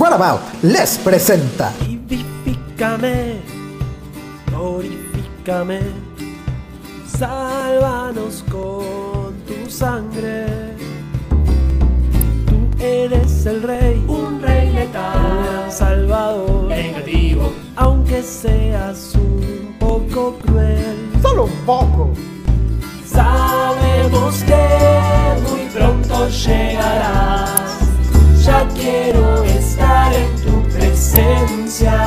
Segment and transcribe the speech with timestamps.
[0.00, 1.74] What About les presenta.
[1.78, 3.36] Vivifícame,
[4.46, 5.80] glorifícame,
[7.18, 10.46] sálvanos con tu sangre.
[12.46, 20.96] Tú eres el rey, un rey letal, un salvador, negativo, aunque seas un poco cruel.
[21.20, 22.10] Solo un poco.
[23.04, 27.80] Sabemos que muy pronto llegarás.
[28.42, 29.59] Ya quiero estar
[31.00, 31.98] presencia.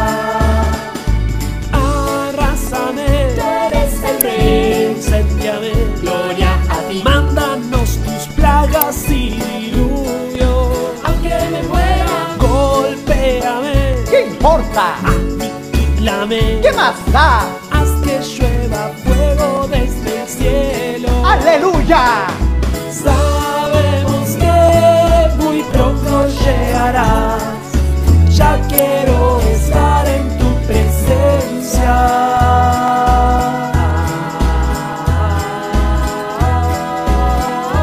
[1.72, 4.96] Arrásame, Tú eres el rey.
[4.96, 5.72] incendiame,
[6.02, 7.02] Gloria a ti.
[7.04, 10.94] mándanos tus plagas y diluvio.
[11.06, 14.96] Aunque me muera, Golpéame, ¿Qué importa?
[15.04, 16.60] aniquílame.
[16.62, 17.40] ¿Qué más da?
[17.72, 21.10] Haz que llueva fuego desde el cielo.
[21.26, 22.28] ¡Aleluya!
[22.92, 27.53] Sabemos que muy pronto llegarás.
[28.34, 31.94] Ya quiero estar en tu presencia.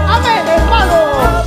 [0.08, 1.44] ¡Amén, hermano!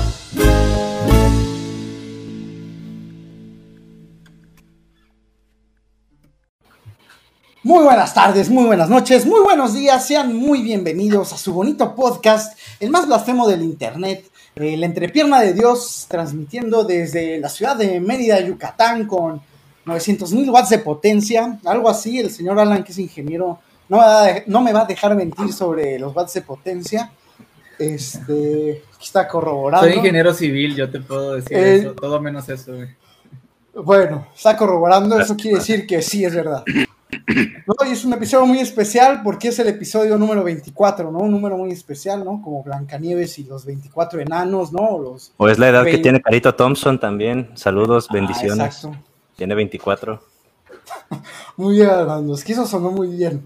[7.64, 11.94] Muy buenas tardes, muy buenas noches, muy buenos días, sean muy bienvenidos a su bonito
[11.94, 17.76] podcast, el más blasfemo del internet, eh, la entrepierna de Dios, transmitiendo desde la ciudad
[17.76, 19.42] de Mérida, Yucatán, con
[19.86, 23.60] 900 mil watts de potencia, algo así, el señor Alan, que es ingeniero,
[23.90, 26.42] no me, va a, de- no me va a dejar mentir sobre los watts de
[26.42, 27.12] potencia,
[27.80, 29.84] este, está corroborado.
[29.86, 32.90] Soy ingeniero civil, yo te puedo decir Eh, eso, todo menos eso, güey.
[33.76, 36.64] Bueno, está corroborando, eso quiere decir que sí es verdad.
[37.68, 41.20] No, y es un episodio muy especial porque es el episodio número 24, ¿no?
[41.20, 42.42] Un número muy especial, ¿no?
[42.42, 44.82] Como Blancanieves y los 24 enanos, ¿no?
[44.82, 45.32] O Los...
[45.38, 47.50] O es la edad que tiene Carito Thompson también.
[47.56, 48.66] Saludos, Ah, bendiciones.
[48.78, 48.98] exacto.
[49.36, 50.22] tiene 24.
[51.58, 51.90] Muy bien,
[52.44, 53.44] que eso sonó muy bien.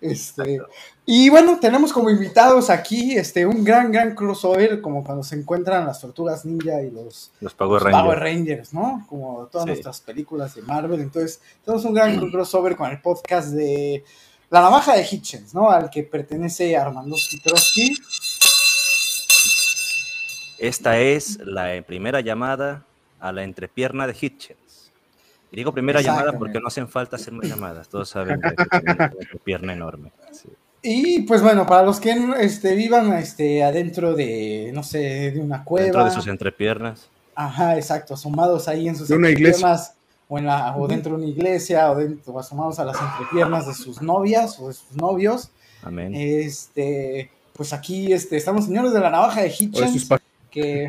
[0.00, 0.60] Este,
[1.08, 5.86] y bueno, tenemos como invitados aquí este, un gran, gran crossover, como cuando se encuentran
[5.86, 8.02] las tortugas ninja y los, Los Power los Rangers.
[8.04, 9.06] Power Rangers, ¿no?
[9.08, 9.70] Como todas Sí.
[9.70, 11.00] nuestras películas de Marvel.
[11.00, 14.04] Entonces, tenemos un gran crossover con el podcast de
[14.50, 15.70] La Navaja de Hitchens, ¿no?
[15.70, 17.96] Al que pertenece Armando Trotsky.
[20.58, 22.84] Esta es la primera llamada
[23.20, 24.90] a la entrepierna de Hitchens.
[25.52, 27.88] Y digo primera llamada porque no hacen falta hacer más llamadas.
[27.88, 28.50] Todos saben que
[28.80, 30.12] tiene una entrepierna enorme.
[30.32, 30.48] Sí.
[30.88, 35.64] Y pues bueno, para los que este, vivan este, adentro de, no sé, de una
[35.64, 35.86] cueva.
[35.86, 37.08] Dentro de sus entrepiernas.
[37.34, 39.94] Ajá, exacto, asomados ahí en sus De una entrepiernas,
[40.28, 43.66] o, en la, o dentro de una iglesia, o, dentro, o asomados a las entrepiernas
[43.66, 45.50] de sus novias o de sus novios.
[45.82, 46.14] Amén.
[46.14, 50.08] Este, pues aquí este, estamos señores de la navaja de Hitchens,
[50.52, 50.86] que,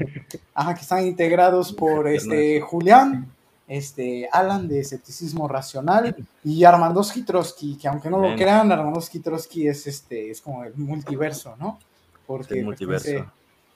[0.53, 3.31] ajá, que están integrados por este, Julián,
[3.67, 9.67] este, Alan de Escepticismo Racional y Armandoski Trotsky, que aunque no lo crean, Armandoski Trotsky
[9.67, 11.79] es, este, es como el multiverso, ¿no?
[12.25, 13.05] Porque El multiverso.
[13.05, 13.31] pertenece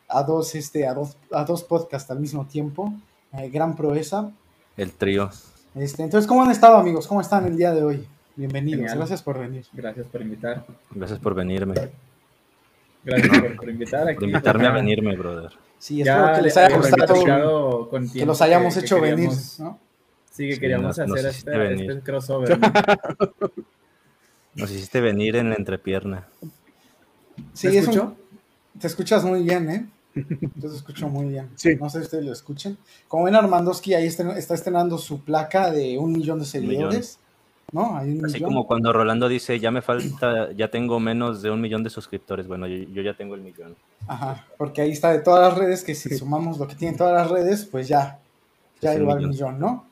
[0.07, 2.93] a dos, este, a dos, a dos podcasts al mismo tiempo.
[3.33, 4.31] Eh, gran proeza.
[4.77, 5.29] El trío.
[5.75, 7.07] Este, entonces, ¿cómo han estado, amigos?
[7.07, 8.07] ¿Cómo están el día de hoy?
[8.35, 8.97] Bienvenidos, Genial.
[8.97, 9.65] gracias por venir.
[9.73, 10.65] Gracias por invitar.
[10.91, 11.75] Gracias por venirme.
[13.03, 14.19] Gracias por, por invitar aquí.
[14.19, 15.51] Por invitarme a venirme, brother.
[15.81, 19.31] Sí, espero Ya que les haya gustado que los hayamos que- que hecho venir.
[19.31, 21.91] Sí, que Sí, queríamos nos- nos hacer hiciste este, venir.
[21.91, 22.59] este crossover.
[22.59, 22.71] ¿no?
[24.53, 26.27] Nos hiciste venir en la entrepierna.
[27.53, 28.15] Sí, ¿Me es un- escucho?
[28.79, 29.89] te escuchas muy bien, ¿eh?
[30.57, 31.49] Yo te escucho muy bien.
[31.55, 31.75] Sí.
[31.79, 32.77] No sé si ustedes lo escuchen.
[33.07, 37.17] Como ven, Armandoski ahí está, está estrenando su placa de un millón de seguidores.
[37.71, 37.95] ¿No?
[37.97, 38.49] Hay un Así millón.
[38.49, 42.47] como cuando Rolando dice, ya me falta, ya tengo menos de un millón de suscriptores.
[42.47, 43.75] Bueno, yo, yo ya tengo el millón.
[44.07, 47.13] Ajá, porque ahí está de todas las redes, que si sumamos lo que tienen todas
[47.13, 48.19] las redes, pues ya,
[48.81, 49.29] ya llegó al millón.
[49.31, 49.85] millón, ¿no?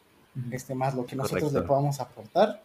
[0.52, 1.62] Este más lo que nosotros Correcto.
[1.62, 2.62] le podamos aportar.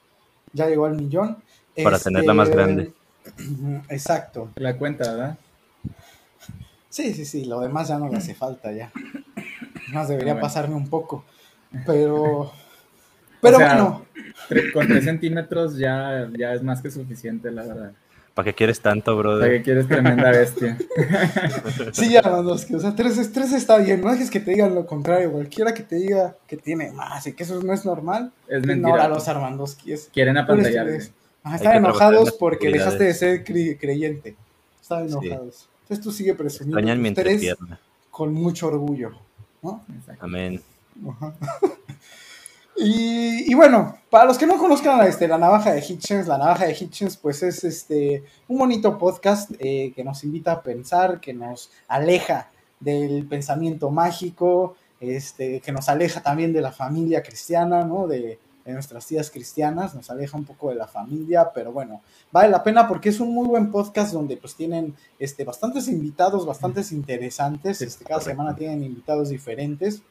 [0.52, 1.36] Ya llegó al millón.
[1.82, 2.92] Para Este, tenerla más grande.
[3.88, 4.50] Exacto.
[4.56, 5.38] La cuenta, ¿verdad?
[6.88, 8.90] Sí, sí, sí, lo demás ya no le hace falta ya.
[9.92, 10.46] Más debería Ah, bueno.
[10.46, 11.24] pasarme un poco.
[11.86, 12.52] Pero,
[13.44, 14.06] pero O sea, bueno,
[14.72, 17.92] con 3 centímetros ya, ya es más que suficiente, la verdad.
[18.34, 19.48] ¿Para qué quieres tanto, brother?
[19.48, 20.76] que quieres tremenda bestia.
[21.92, 24.74] sí, ya los que, o sea, tres, tres está bien, no dejes que te digan
[24.74, 28.32] lo contrario, cualquiera que te diga que tiene más y que eso no es normal,
[28.48, 29.04] Es mentira.
[29.04, 29.92] a los Armandoski.
[29.92, 30.88] Es, Quieren apantallar.
[31.44, 34.34] Ajá, están enojados porque dejaste de ser cre- creyente.
[34.82, 35.68] Están enojados.
[35.82, 36.76] Entonces tú sigue presumiendo
[38.10, 39.12] con mucho orgullo,
[39.62, 39.84] ¿no?
[39.96, 40.24] Exacto.
[40.24, 40.60] Amén.
[41.08, 41.34] Ajá.
[42.76, 46.38] Y, y bueno, para los que no conozcan la, este, la navaja de Hitchens, la
[46.38, 51.20] navaja de Hitchens, pues es este un bonito podcast eh, que nos invita a pensar,
[51.20, 52.50] que nos aleja
[52.80, 58.08] del pensamiento mágico, este, que nos aleja también de la familia cristiana, ¿no?
[58.08, 62.00] De, de nuestras tías cristianas, nos aleja un poco de la familia, pero bueno,
[62.32, 66.46] vale la pena porque es un muy buen podcast donde pues tienen este, bastantes invitados,
[66.46, 70.02] bastantes interesantes, este, cada semana tienen invitados diferentes.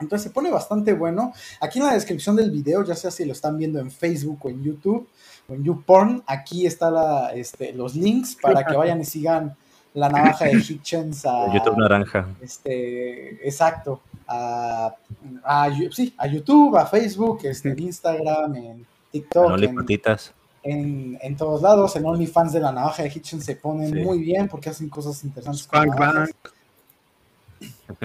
[0.00, 1.32] Entonces se pone bastante bueno.
[1.60, 4.48] Aquí en la descripción del video, ya sea si lo están viendo en Facebook o
[4.48, 5.08] en YouTube
[5.48, 6.94] o en YouPorn, aquí están
[7.34, 9.56] este, los links para que vayan y sigan
[9.94, 12.28] la navaja de Hitchens a YouTube naranja.
[12.40, 14.00] Este, exacto.
[14.28, 14.94] A,
[15.42, 19.60] a, sí, a YouTube, a Facebook, este, en Instagram, en TikTok.
[19.60, 20.32] En, patitas.
[20.62, 24.00] En, en, todos lados, en OnlyFans de la navaja de Hitchens se ponen sí.
[24.00, 25.66] muy bien porque hacen cosas interesantes.
[25.72, 26.30] Bang, bang.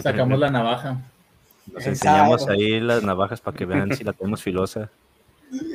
[0.02, 1.02] Sacamos la navaja.
[1.72, 4.90] Nos enseñamos ahí las navajas para que vean si la tenemos filosa.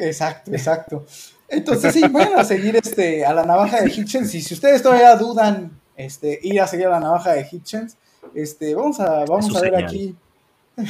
[0.00, 1.06] Exacto, exacto.
[1.48, 5.16] Entonces sí, vayan a seguir este, a la navaja de Hitchens y si ustedes todavía
[5.16, 7.96] dudan este, ir a seguir a la navaja de Hitchens,
[8.34, 9.84] este, vamos a, vamos a ver señal.
[9.84, 10.16] aquí.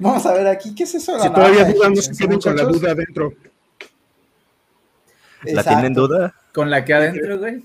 [0.00, 1.20] vamos a ver aquí, ¿qué es eso?
[1.20, 3.32] si todavía dudan, no se queden con la duda adentro.
[5.42, 5.70] ¿La Exacto.
[5.70, 6.34] tienen duda?
[6.52, 7.64] ¿Con la que adentro, güey?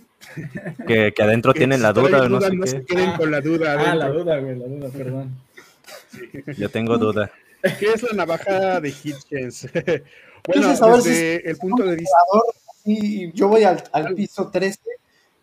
[0.87, 2.69] Que, que adentro tienen la duda, no sé no qué.
[2.69, 3.91] se queden con la duda adentro.
[3.91, 5.46] Ah, la duda, güey, la duda, perdón.
[6.57, 7.31] Yo tengo duda.
[7.79, 9.67] ¿Qué es la navaja de Hitchens?
[10.47, 12.15] bueno, desde si el punto de vista...
[12.85, 14.79] Y yo voy al, al piso 13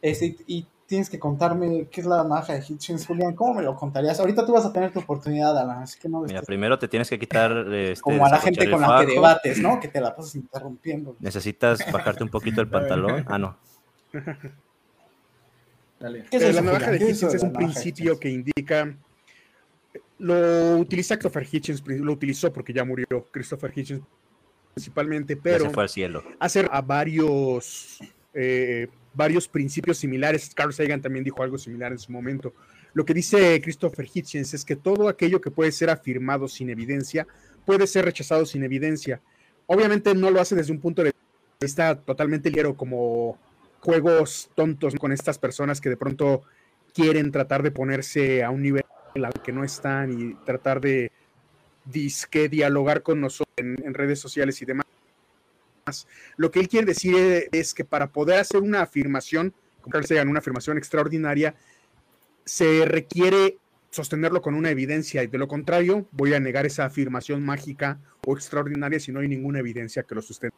[0.00, 3.34] este, y tienes que contarme qué es la navaja de Hitchens, Julián.
[3.34, 4.18] ¿Cómo me lo contarías?
[4.20, 6.20] Ahorita tú vas a tener tu oportunidad, Alan, así que no...
[6.20, 7.52] Mira, primero te tienes que quitar...
[7.72, 9.80] Este, Como a la gente con la que debates, ¿no?
[9.80, 11.16] Que te la pasas interrumpiendo.
[11.20, 13.24] Necesitas bajarte un poquito el pantalón.
[13.28, 13.56] Ah, no.
[16.00, 16.24] Dale.
[16.30, 18.94] ¿Qué es eso, la navaja de Hitchens es un principio que indica...
[20.18, 24.02] Lo utiliza Christopher Hitchens, lo utilizó porque ya murió Christopher Hitchens
[24.72, 25.70] principalmente, pero...
[25.70, 26.22] Fue al cielo.
[26.38, 27.98] Hacer a varios...
[28.32, 30.52] Eh, varios principios similares.
[30.54, 32.52] Carl Sagan también dijo algo similar en su momento.
[32.92, 37.26] Lo que dice Christopher Hitchens es que todo aquello que puede ser afirmado sin evidencia
[37.64, 39.20] puede ser rechazado sin evidencia.
[39.66, 41.12] Obviamente no lo hace desde un punto de
[41.60, 43.38] vista totalmente ligero, como
[43.80, 46.42] juegos tontos con estas personas que de pronto
[46.92, 48.83] quieren tratar de ponerse a un nivel
[49.14, 51.12] al que no están y tratar de
[51.84, 54.86] disque dialogar con nosotros en, en redes sociales y demás.
[56.36, 59.52] Lo que él quiere decir es que para poder hacer una afirmación,
[59.82, 61.54] como Carl Sagan, una afirmación extraordinaria,
[62.44, 63.58] se requiere
[63.90, 68.34] sostenerlo con una evidencia y de lo contrario voy a negar esa afirmación mágica o
[68.34, 70.56] extraordinaria si no hay ninguna evidencia que lo sustente.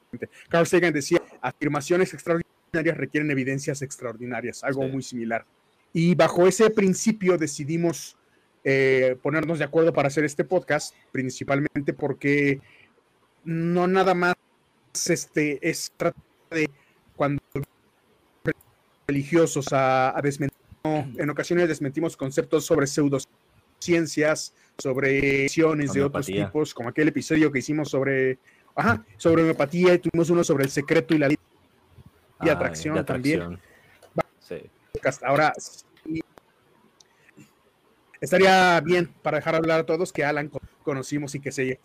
[0.49, 4.89] Carl Sagan decía, afirmaciones extraordinarias requieren evidencias extraordinarias, algo sí.
[4.89, 5.45] muy similar.
[5.93, 8.17] Y bajo ese principio decidimos
[8.69, 12.61] eh, ponernos de acuerdo para hacer este podcast, principalmente porque
[13.45, 14.35] no nada más
[15.09, 16.19] este, es trata
[16.51, 16.69] de
[17.15, 17.41] cuando
[19.07, 26.27] religiosos a, a desmentir, no, en ocasiones desmentimos conceptos sobre pseudociencias, sobre visiones de otros
[26.27, 28.39] tipos, como aquel episodio que hicimos sobre,
[28.75, 31.37] ajá, sobre homeopatía y tuvimos uno sobre el secreto y la y
[32.41, 33.41] Ah, atracción, de atracción.
[33.41, 33.61] también.
[34.41, 34.57] Sí.
[35.23, 35.53] Ahora
[38.21, 40.51] estaría bien para dejar hablar a todos que Alan
[40.83, 41.79] conocimos y que se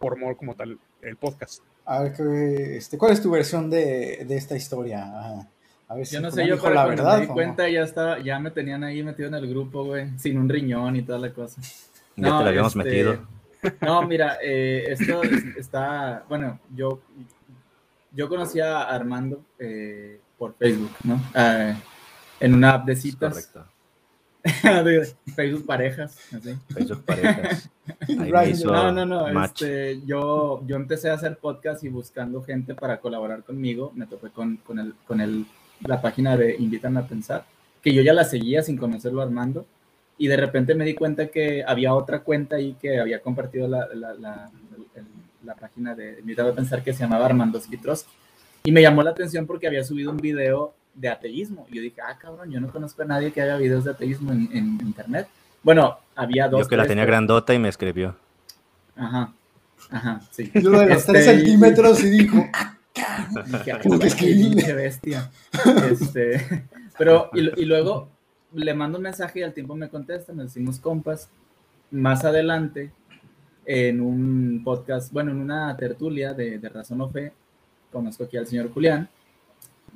[0.00, 1.62] formó como tal el podcast.
[1.84, 5.04] A ver, ¿qué, este, ¿cuál es tu versión de, de esta historia?
[5.06, 5.46] Ah,
[5.88, 7.18] a ver si Yo no sé, yo para la cuando verdad.
[7.20, 7.68] me di ¿o cuenta no?
[7.68, 11.02] ya estaba, ya me tenían ahí metido en el grupo, güey, sin un riñón y
[11.02, 11.60] toda la cosa.
[12.16, 13.18] Ya No, te la habíamos este, metido.
[13.80, 17.00] No, mira, eh, esto es- está, bueno, yo,
[18.12, 21.20] yo conocí a Armando eh, por Facebook, ¿no?
[21.34, 21.74] Eh,
[22.40, 23.66] en una app de citas, correcto.
[25.34, 26.54] Facebook parejas, así.
[26.72, 27.68] Facebook parejas.
[28.08, 28.56] Right.
[28.64, 33.42] No, no, no, este, yo, yo empecé a hacer podcast y buscando gente para colaborar
[33.44, 35.46] conmigo, me topé con, con, el, con el,
[35.84, 37.44] la página de Invítame a Pensar,
[37.82, 39.66] que yo ya la seguía sin conocerlo Armando,
[40.18, 43.86] y de repente me di cuenta que había otra cuenta ahí que había compartido la,
[43.94, 44.50] la, la,
[44.94, 45.06] el-
[45.44, 48.10] la página de Invítame a Pensar que se llamaba Armando Skitroski,
[48.64, 52.00] y me llamó la atención porque había subido un video de ateísmo, y yo dije,
[52.00, 55.28] ah, cabrón, yo no conozco a nadie que haga videos de ateísmo en, en internet.
[55.62, 56.62] Bueno, había dos.
[56.62, 58.16] Yo que la tres, tenía pero- grandota y me escribió.
[58.96, 59.32] Ajá,
[59.90, 60.50] ajá, sí.
[60.54, 64.48] Yo lo de los Este, 3 y- centímetros y dijo, "Ah, "Ah, que qué escribirle".
[64.56, 65.30] pinche bestia.
[65.90, 66.64] Este,
[66.98, 68.08] pero, y, y luego
[68.54, 71.28] le mando un mensaje y al tiempo me contesta, nos decimos compas.
[71.90, 72.90] Más adelante,
[73.66, 77.32] en un podcast, bueno, en una tertulia de, de Razón o Fe,
[77.92, 79.08] conozco aquí al señor Julián.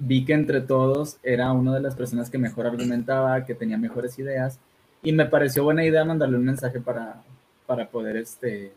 [0.01, 4.19] Vi que entre todos era una de las personas que mejor argumentaba, que tenía mejores
[4.19, 4.59] ideas,
[5.03, 7.23] y me pareció buena idea mandarle un mensaje para,
[7.67, 8.73] para poder este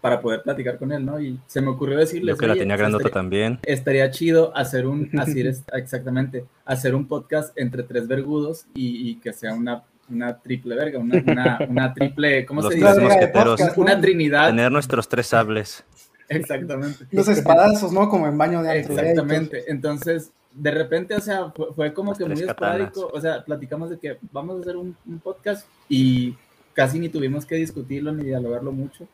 [0.00, 1.20] para poder platicar con él, ¿no?
[1.20, 3.58] Y se me ocurrió decirle Yo que la tenía grandota también.
[3.62, 9.16] estaría chido hacer un, así es, exactamente, hacer un podcast entre tres vergudos y, y
[9.16, 13.00] que sea una, una triple verga, una, una, una triple, ¿cómo Los se dice?
[13.00, 13.60] mosqueteros.
[13.76, 14.48] Una trinidad.
[14.48, 15.84] Tener nuestros tres sables.
[16.30, 17.06] Exactamente.
[17.10, 18.08] Los espadazos, ¿no?
[18.08, 18.94] Como en baño de antro.
[18.94, 19.64] Exactamente.
[19.70, 23.10] Entonces, de repente, o sea, fue, fue como Las que muy esporádico.
[23.12, 26.36] O sea, platicamos de que vamos a hacer un, un podcast y
[26.72, 29.06] casi ni tuvimos que discutirlo ni dialogarlo mucho.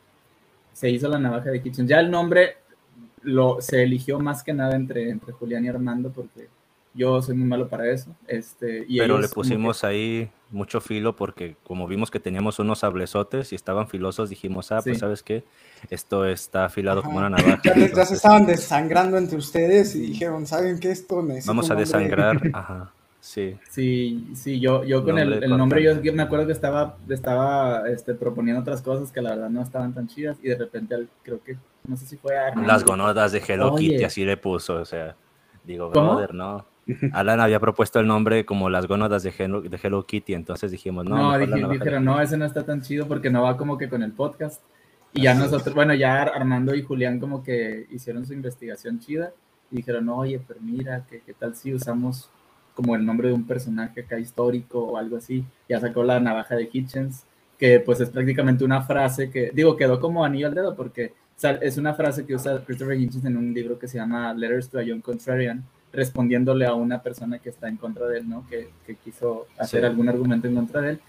[0.73, 1.87] Se hizo la navaja de Kitchen.
[1.87, 2.57] Ya el nombre
[3.23, 6.47] lo, se eligió más que nada entre, entre Julián y Armando porque
[6.97, 8.13] yo soy muy malo para eso.
[8.27, 13.51] Este, y Pero le pusimos ahí mucho filo porque como vimos que teníamos unos sablesotes
[13.51, 15.43] y estaban filosos, dijimos, ah, pues sabes qué,
[15.89, 17.61] esto está afilado como una navaja.
[17.63, 20.91] Ya, se estaban desangrando entre ustedes y dijeron, ¿saben qué?
[20.91, 21.85] Esto necesita Vamos a nombre".
[21.85, 22.41] desangrar.
[22.53, 23.57] Ajá, sí.
[23.69, 27.87] Sí, sí, yo, yo con el, Nombre el nombre, yo me acuerdo que estaba, estaba
[27.89, 31.09] este, proponiendo otras cosas que la verdad no estaban tan chidas y de repente al-
[31.23, 32.55] creo que, no sé si fue a.
[32.55, 33.91] Las gonodas de Hello Oye.
[33.91, 35.15] Kitty, así le puso, o sea,
[35.63, 36.13] digo, ¿Cómo?
[36.15, 36.65] brother, no.
[37.13, 41.05] Alan había propuesto el nombre como las gónadas de Hello, de Hello Kitty, entonces dijimos,
[41.05, 43.77] no, No, dije- de dijeron, no, ese no está tan chido porque no va como
[43.77, 44.61] que con el podcast.
[45.13, 49.31] Y ya nosotros, bueno, ya Ar- Armando y Julián como que hicieron su investigación chida
[49.71, 52.29] y dijeron, oye, pero mira, ¿qué, qué tal si usamos
[52.75, 55.43] como el nombre de un personaje acá histórico o algo así?
[55.67, 57.23] Ya sacó la navaja de Hitchens,
[57.57, 61.39] que pues es prácticamente una frase que, digo, quedó como anillo al dedo porque o
[61.39, 64.69] sea, es una frase que usa Christopher Hitchens en un libro que se llama Letters
[64.69, 65.63] to a Young Contrarian,
[65.93, 68.45] respondiéndole a una persona que está en contra de él, ¿no?
[68.49, 69.85] Que, que quiso hacer Sí.
[69.87, 70.99] algún argumento en contra de él.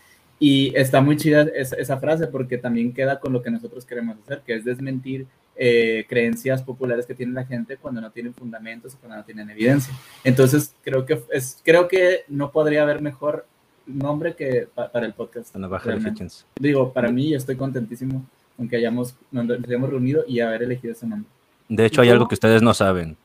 [0.41, 4.17] Y está muy chida esa, esa frase porque también queda con lo que nosotros queremos
[4.25, 8.95] hacer, que es desmentir eh, creencias populares que tiene la gente cuando no tienen fundamentos
[8.95, 9.93] o cuando no tienen evidencia.
[10.23, 13.45] Entonces, creo que, es, creo que no podría haber mejor
[13.85, 15.53] nombre que pa- para el podcast.
[15.57, 16.47] Hitchens.
[16.61, 18.25] Digo, para mí, yo estoy contentísimo
[18.57, 21.29] con que hayamos, nos hayamos reunido y haber elegido ese nombre.
[21.69, 22.13] De hecho, hay ¿Cómo?
[22.15, 23.17] algo que ustedes no saben.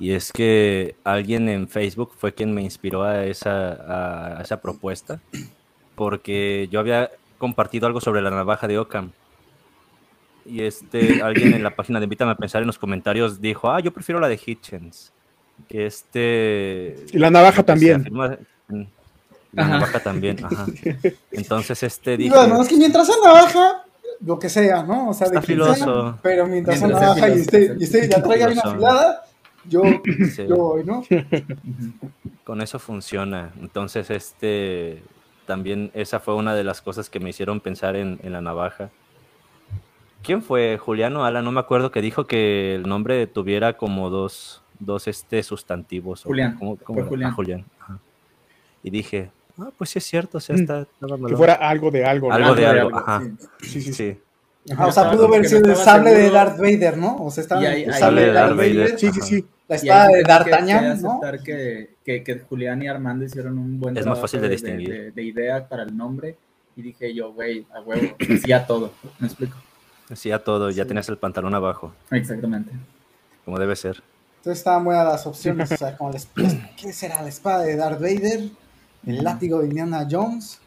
[0.00, 5.20] Y es que alguien en Facebook fue quien me inspiró a esa, a esa propuesta.
[5.94, 9.10] Porque yo había compartido algo sobre la navaja de Ockham.
[10.46, 13.80] Y este, alguien en la página de Invítame a Pensar en los comentarios dijo, ah,
[13.80, 15.12] yo prefiero la de Hitchens.
[15.68, 16.96] Que este...
[17.12, 18.04] Y la navaja también.
[18.04, 18.38] afirma-
[19.52, 19.72] La Ajá.
[19.72, 20.66] navaja también, ajá.
[21.32, 22.36] Entonces este Y dije...
[22.36, 23.84] bueno, es que mientras sea navaja,
[24.20, 25.08] lo que sea, ¿no?
[25.08, 26.18] O sea, de Está quien sea, filoso.
[26.22, 28.68] pero mientras Mientras navaja y filoso, esté, y esté la traiga bien Filoso.
[28.68, 29.24] afilada,
[29.68, 29.82] yo,
[30.34, 30.46] Sí.
[30.48, 31.02] yo voy, ¿no?
[32.44, 33.52] Con eso funciona.
[33.60, 35.02] Entonces, este
[35.46, 38.90] también esa fue una de las cosas que me hicieron pensar en, en la navaja.
[40.22, 40.76] ¿Quién fue?
[40.78, 45.42] Juliano Ala, no me acuerdo que dijo que el nombre tuviera como dos, dos este
[45.42, 46.26] sustantivos.
[46.26, 47.30] o Julián, ¿cómo- cómo fue era?
[47.30, 47.30] Julián.
[47.30, 47.64] Ah, Julián.
[47.80, 47.98] ajá.
[48.82, 50.60] Y dije, ah, pues sí es cierto, o sea, Mm.
[50.60, 52.28] está, estaba Que fuera algo de algo.
[52.28, 52.34] ¿no?
[52.34, 53.22] Algo de Algo algo, ajá.
[53.60, 53.92] Sí, sí, sí.
[53.92, 56.34] Sí, Ajá, o sea, pudo haber sido el sable de seguro.
[56.34, 57.16] Darth Vader, ¿no?
[57.24, 58.98] O sea, estaba el sable de Darth Vader, Vader.
[58.98, 59.26] Sí, sí, Ajá.
[59.26, 59.46] sí.
[59.68, 61.10] La espada de D'Artagnan, ¿no?
[61.12, 64.48] aceptar que, que, que Julián y Armando hicieron un buen Es más trabajo fácil de
[64.48, 64.88] distinguir.
[64.88, 66.36] de, de idea para el nombre.
[66.74, 68.92] Y dije yo, güey, a huevo, sí a todo.
[69.18, 69.56] ¿Me explico?
[70.10, 70.88] hacía todo, ya Sí.
[70.88, 72.72] tenías el pantalón abajo, Exactamente.
[73.44, 74.02] como debe ser.
[74.38, 77.20] Entonces estaban buenas las opciones, o sea, como la esp- ¿qué será?
[77.20, 78.48] La espada de Darth Vader,
[79.06, 80.60] el látigo de Indiana Jones,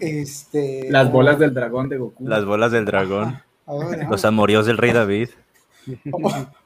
[0.00, 0.88] este...
[0.90, 2.26] Las bolas del dragón de Goku.
[2.28, 5.30] Las bolas del dragón, a ver, los amoríos del rey David.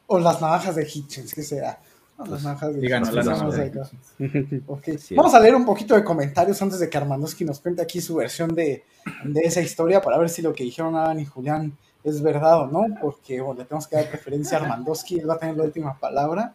[0.07, 1.79] O, las navajas de Hitchens, ¿qué será?
[2.19, 3.91] No, las navajas de la Hitchens, vamos de acá.
[4.19, 4.63] Hitchens.
[4.67, 4.85] Ok.
[4.99, 5.15] Sí.
[5.15, 8.17] Vamos a leer un poquito de comentarios antes de que Armandowski nos cuente aquí su
[8.17, 8.85] versión de,
[9.25, 12.67] de esa historia para ver si lo que dijeron Alan y Julián es verdad o
[12.69, 15.65] no, porque bueno, le tenemos que dar preferencia a Armandowski, él va a tener la
[15.65, 16.55] última palabra.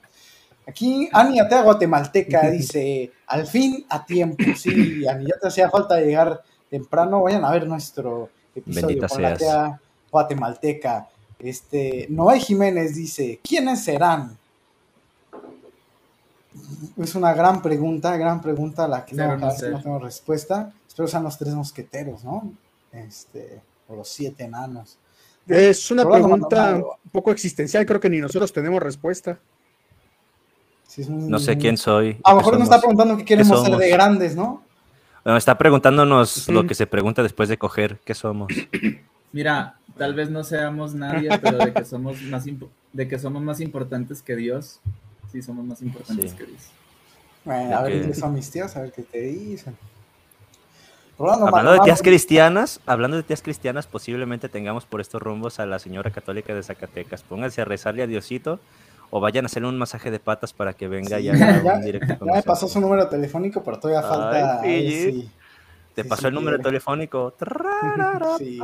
[0.65, 5.99] Aquí Ani Atea Guatemalteca dice, al fin a tiempo, sí, Ani, ya te hacía falta
[5.99, 9.51] llegar temprano, vayan a ver nuestro episodio Bendita con la seas.
[9.51, 11.09] Atea Guatemalteca.
[11.43, 14.37] Este, Noé Jiménez dice, ¿quiénes serán?
[16.97, 20.71] Es una gran pregunta, gran pregunta a la que no, no no tengo respuesta.
[20.87, 22.51] Espero sean los tres mosqueteros, ¿no?
[22.91, 24.97] Este, o los siete enanos.
[25.47, 29.39] Es una pregunta un poco existencial, creo que ni nosotros tenemos respuesta.
[30.87, 32.19] Sí, es un- No sé quién soy.
[32.23, 34.61] A lo mejor nos está preguntando qué queremos ser de grandes, ¿no?
[35.23, 38.51] Bueno, está preguntándonos lo que se pregunta después de coger, ¿qué somos?
[39.31, 43.41] Mira, tal vez no seamos nadie, pero de que somos más, impo- de que somos
[43.41, 44.79] más importantes que Dios,
[45.31, 46.37] sí somos más importantes Sí.
[46.37, 46.61] que Dios.
[47.45, 49.75] Bueno, a ver, diles a mis tíos, a ver qué te dicen.
[51.17, 55.65] Rolando Hablando de tías cristianas, hablando de tías cristianas, posiblemente tengamos por estos rumbos a
[55.65, 57.21] la señora católica de Zacatecas.
[57.21, 58.59] Pónganse a rezarle a Diosito
[59.11, 61.63] o vayan a hacerle un masaje de patas para que venga Sí, y ya, haga
[61.63, 64.61] ya- un directo con ya me pasó su número telefónico, pero todavía Ay, falta.
[64.63, 65.27] Pille.
[65.95, 67.33] Te sí, pasó sí el número telefónico.
[68.37, 68.59] Sí.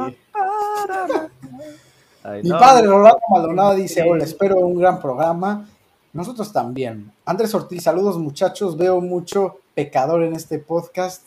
[2.24, 2.60] Ay, Mi no.
[2.60, 5.68] padre Rolando Maldonado dice, hola, espero un gran programa.
[6.14, 7.12] Nosotros también.
[7.26, 11.24] Andrés Ortiz, saludos muchachos, veo mucho pecador en este podcast.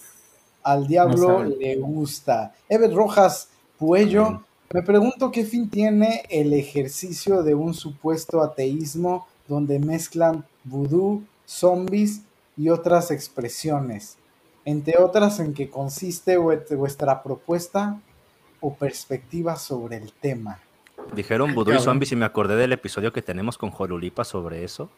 [0.62, 2.52] al diablo le gusta.
[2.68, 4.42] Evet Rojas Puello,
[4.72, 12.20] me pregunto qué fin tiene el ejercicio de un supuesto ateísmo donde mezclan vudú, zombies
[12.56, 14.16] y otras expresiones,
[14.64, 17.98] entre otras en que consiste vuestra propuesta
[18.60, 20.58] o perspectiva sobre el tema.
[21.14, 21.84] Dijeron vudú y Cabrón.
[21.84, 24.90] zombies y me acordé del episodio que tenemos con Jolulipa sobre eso.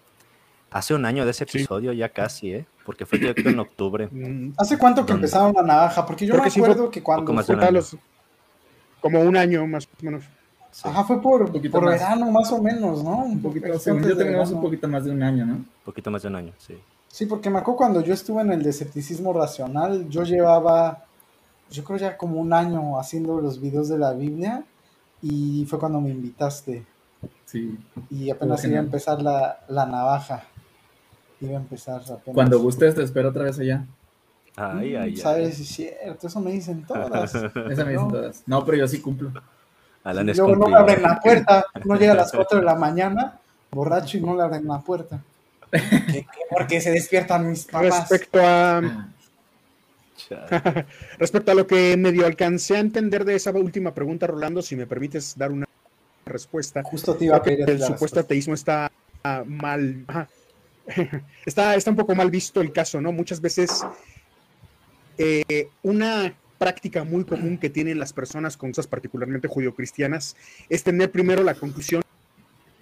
[0.71, 1.59] Hace un año de ese Sí.
[1.59, 2.67] episodio ya casi, ¿eh?
[2.85, 4.09] Porque fue que en octubre.
[4.11, 5.27] Mm, ¿Hace cuánto que ¿Dónde?
[5.27, 6.05] empezaron la navaja?
[6.07, 7.65] Porque yo Creo me que sí fue acuerdo que cuando poco más fue, de un
[7.67, 7.73] año.
[7.75, 7.97] los-
[9.01, 10.25] como un año más o menos.
[10.71, 11.95] Sí, Ajá, fue por, Un poquito por más.
[12.01, 13.19] verano más o menos, ¿no?
[13.19, 15.53] Un poquito, según yo tenemos un poquito más de un año, ¿no?
[15.55, 16.79] un poquito más de un año, sí.
[17.13, 21.05] Sí, porque me acuerdo cuando yo estuve en el escepticismo racional, yo llevaba,
[21.71, 24.65] yo creo ya como un año haciendo los videos de la Biblia
[25.21, 26.87] y fue cuando me invitaste
[27.45, 27.79] Sí.
[28.09, 30.45] y apenas iba a empezar la, la navaja.
[31.43, 32.35] Iba a empezar apenas.
[32.35, 33.85] Cuando gustes, te espero otra vez allá.
[34.57, 35.17] Ay, Mm, ay, ay.
[35.19, 37.35] Sabes, es cierto, eso me dicen todas.
[37.35, 38.09] Esa me dicen No.
[38.09, 38.43] todas.
[38.47, 39.33] No, pero yo sí cumplo.
[40.03, 43.39] Alan es luego no abren la puerta, no llega a las 4 de la mañana,
[43.71, 45.23] borracho y no le abren la puerta.
[45.71, 46.27] ¿Qué- qué?
[46.53, 48.09] Porque se despiertan mis papás.
[48.11, 49.09] Respecto a,
[51.19, 54.87] respecto a lo que medio alcancé a entender de esa última pregunta, Rolando, si me
[54.87, 55.67] permites dar una
[56.25, 56.83] respuesta.
[56.83, 58.21] Justo te iba a pedir el supuesto respuesta.
[58.21, 58.91] ateísmo está
[59.25, 60.05] ah, mal.
[60.07, 60.29] ajá.
[61.47, 63.13] Está, está un poco mal visto el caso, ¿no?
[63.13, 63.85] Muchas veces
[65.17, 70.37] eh, una práctica muy común que tienen las personas con cosas particularmente judio-cristianas
[70.69, 72.03] es tener primero la conclusión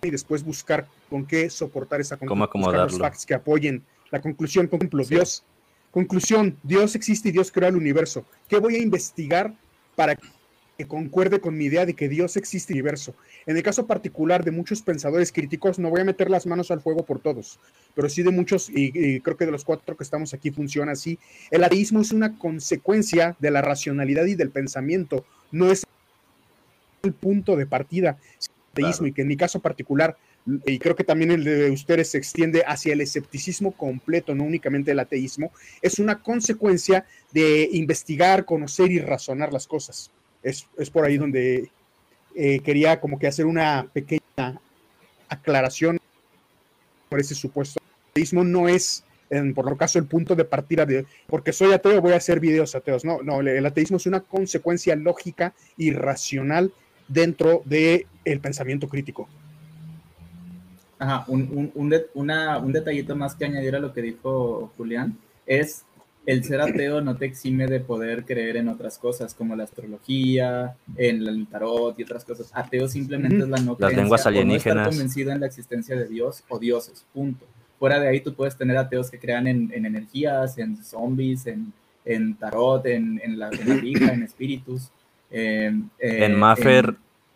[0.02, 2.48] y después buscar con qué soportar esa conclusión.
[2.48, 4.68] ¿Cómo los facts que apoyen la conclusión.
[4.68, 5.14] Por ejemplo, Sí.
[5.14, 5.44] Dios.
[5.90, 8.24] Conclusión, Dios existe y Dios creó el universo.
[8.48, 9.52] ¿Qué voy a investigar
[9.96, 13.12] para que concuerde con mi idea de que Dios existe y universo?
[13.44, 16.80] En el caso particular de muchos pensadores críticos, no voy a meter las manos al
[16.80, 17.58] fuego por todos,
[17.96, 20.92] pero sí de muchos, y, y creo que de los cuatro que estamos aquí funciona
[20.92, 21.18] así.
[21.50, 25.84] El ateísmo es una consecuencia de la racionalidad y del pensamiento, no es
[27.02, 28.16] el punto de partida.
[28.72, 29.06] Ateísmo, Claro.
[29.06, 30.16] y que en mi caso particular,
[30.64, 34.92] y creo que también el de ustedes se extiende hacia el escepticismo completo, no únicamente
[34.92, 35.52] el ateísmo,
[35.82, 40.10] es una consecuencia de investigar, conocer y razonar las cosas.
[40.42, 41.70] Es, es por ahí donde
[42.34, 44.60] eh, quería como que hacer una pequeña
[45.28, 45.98] aclaración
[47.08, 47.80] por ese supuesto.
[47.80, 51.72] El ateísmo no es, en, por lo caso, el punto de partida de, porque soy
[51.72, 53.04] ateo, voy a hacer videos ateos.
[53.04, 56.72] No, no, el ateísmo es una consecuencia lógica y racional
[57.10, 59.28] dentro del el pensamiento crítico.
[60.98, 64.72] Ajá, un, un, un, de- una- un detallito más que añadir a lo que dijo
[64.76, 65.84] Julián es
[66.26, 70.76] el ser ateo no te exime de poder creer en otras cosas como la astrología,
[70.96, 72.50] en el tarot y otras cosas.
[72.52, 74.76] Ateo simplemente es la no Las creencia lenguas o no alienígenas.
[74.76, 77.46] estar convencido en la existencia de Dios o dioses, punto.
[77.78, 81.72] Fuera de ahí tú puedes tener ateos que crean en, en energías, en zombies, en,
[82.04, 84.90] en tarot, en, en la, en la Ouija, en espíritus.
[85.30, 86.94] Eh, eh, En Maffer,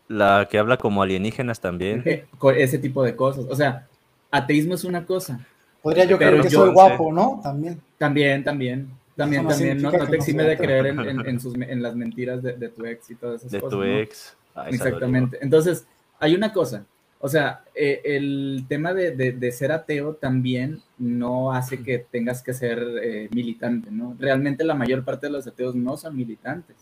[0.08, 2.02] la que habla como alienígenas también.
[2.56, 3.46] ese tipo de cosas.
[3.48, 3.86] O sea,
[4.30, 5.44] ateísmo es una cosa.
[5.82, 7.40] Podría yo Pero creer que yo soy guapo, ¿no?
[7.42, 7.80] También.
[7.98, 8.88] También, también.
[9.16, 9.80] También, no también.
[9.82, 12.84] No, te exime de creer en, en- en sus, en las mentiras de, de tu
[12.84, 13.78] ex y todas esas De cosas.
[13.78, 13.98] tu ¿no?
[13.98, 14.36] ex.
[14.54, 15.38] Ay, Exactamente.
[15.40, 15.86] Entonces,
[16.18, 16.84] hay una cosa.
[17.20, 22.42] O sea, eh, el tema de, de- de ser ateo también no hace que tengas
[22.42, 24.16] que ser eh, militante, ¿no?
[24.18, 26.76] Realmente la mayor parte de los ateos no son militantes.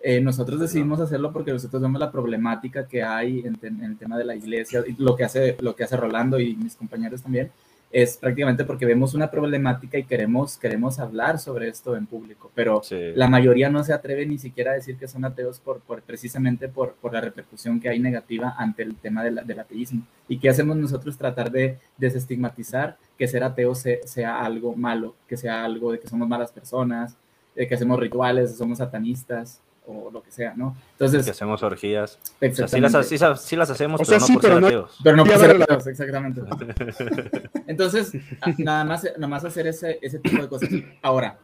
[0.00, 4.16] Eh, nosotros decidimos hacerlo porque nosotros vemos la problemática que hay en, en el tema
[4.16, 7.50] de la iglesia y lo que hace lo que hace Rolando y mis compañeros también
[7.90, 12.80] es prácticamente porque vemos una problemática y queremos queremos hablar sobre esto en público, pero
[12.84, 12.96] Sí.
[13.16, 16.68] la mayoría no se atreve ni siquiera a decir que son ateos por, por precisamente
[16.68, 20.02] por, por la repercusión que hay negativa ante el tema de la- del ateísmo.
[20.28, 21.16] ¿Y qué hacemos nosotros?
[21.16, 26.08] Tratar de desestigmatizar que ser ateo se- sea algo malo, que sea algo de que
[26.08, 27.16] somos malas personas,
[27.56, 30.74] de que hacemos rituales, somos satanistas o lo que sea, ¿no?
[30.74, 32.18] que Entonces, hacemos orgías.
[32.40, 34.54] O sea, sí las, sí sí las hacemos, O pero sea, no sí, por pero
[34.54, 34.98] ser no- ateos.
[35.02, 36.40] Pero no por a ser ateos, exactamente.
[37.66, 40.68] Entonces, a- nada más, nada más hacer ese, ese tipo de cosas.
[41.02, 41.38] Ahora,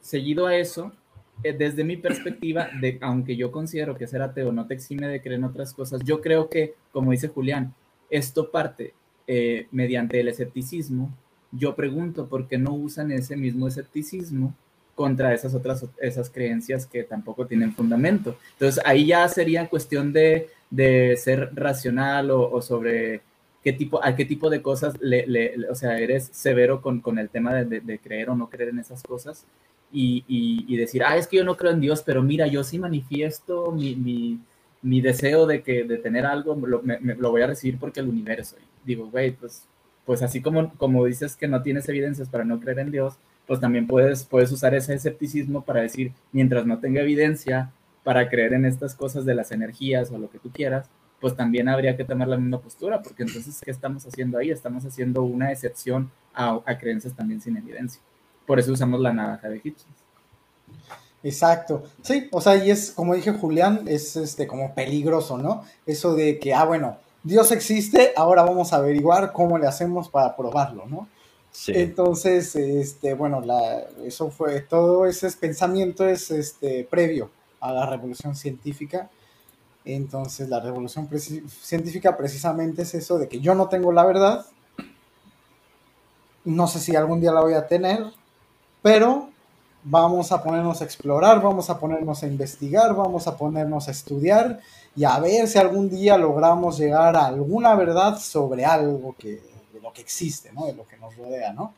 [0.00, 0.92] seguido a eso,
[1.42, 5.20] eh, desde mi perspectiva, de, aunque yo considero que ser ateo no te exime de
[5.20, 7.74] creer en otras cosas, yo creo que, como dice Julián,
[8.10, 8.94] esto parte
[9.26, 11.10] eh, mediante el escepticismo.
[11.52, 14.54] Yo pregunto por qué no usan ese mismo escepticismo
[15.02, 15.78] contra esas otras
[16.10, 18.36] esas creencias que tampoco tienen fundamento.
[18.52, 23.22] Entonces ahí ya sería cuestión de, de ser racional o, sobre
[23.64, 27.18] qué tipo, a qué tipo de cosas, le, le- o sea, eres severo con, con
[27.18, 29.46] el tema de, de- creer o no creer en esas cosas
[29.92, 32.78] y, y- decir, ah, es que yo no creo en Dios, pero mira, yo sí
[32.78, 34.38] manifiesto mi, mi,
[34.82, 38.08] mi deseo de, que, de tener algo, lo, me- lo voy a recibir porque el
[38.08, 38.56] universo.
[38.60, 39.64] Y digo, güey, pues,
[40.04, 43.14] pues así como, como dices que no tienes evidencias para no creer en Dios,
[43.50, 47.72] pues también puedes, puedes usar ese escepticismo para decir, mientras no tenga evidencia
[48.04, 50.86] para creer en estas cosas de las energías o lo que tú quieras,
[51.20, 54.52] pues también habría que tomar la misma postura, porque entonces, ¿qué estamos haciendo ahí?
[54.52, 58.00] Estamos haciendo una excepción a, a creencias también sin evidencia.
[58.46, 59.98] Por eso usamos la navaja de Hitchens.
[61.24, 61.82] Exacto.
[62.02, 65.64] Sí, o sea, y es, como dije Julián, es este como peligroso, ¿no?
[65.86, 70.36] Eso de que, ah, bueno, Dios existe, ahora vamos a averiguar cómo le hacemos para
[70.36, 71.08] probarlo, ¿no?
[71.68, 75.06] Entonces, este, bueno, la, eso fue, todo.
[75.06, 79.10] Ese pensamiento es este, previo a la revolución científica.
[79.84, 81.08] Entonces, la revolución
[81.48, 84.46] científica precisamente es eso de que yo no tengo la verdad,
[86.44, 88.04] no sé si algún día la voy a tener,
[88.82, 89.30] pero
[89.82, 94.60] vamos a ponernos a explorar, vamos a ponernos a investigar, vamos a ponernos a estudiar
[94.94, 99.40] y a ver si algún día logramos llegar a alguna verdad sobre algo que,
[99.80, 100.66] de lo que existe, ¿no?
[100.66, 101.74] De lo que nos rodea, ¿no?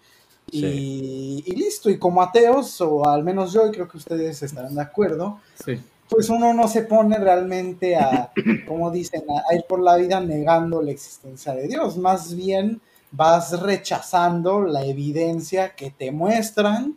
[0.50, 4.74] Y, y listo, y como ateos, o al menos yo, y creo que ustedes estarán
[4.74, 5.80] de acuerdo, Sí.
[6.08, 8.32] pues uno no se pone realmente a,
[8.66, 12.80] como dicen, a, a ir por la vida negando la existencia de Dios, más bien
[13.12, 16.96] vas rechazando la evidencia que te muestran,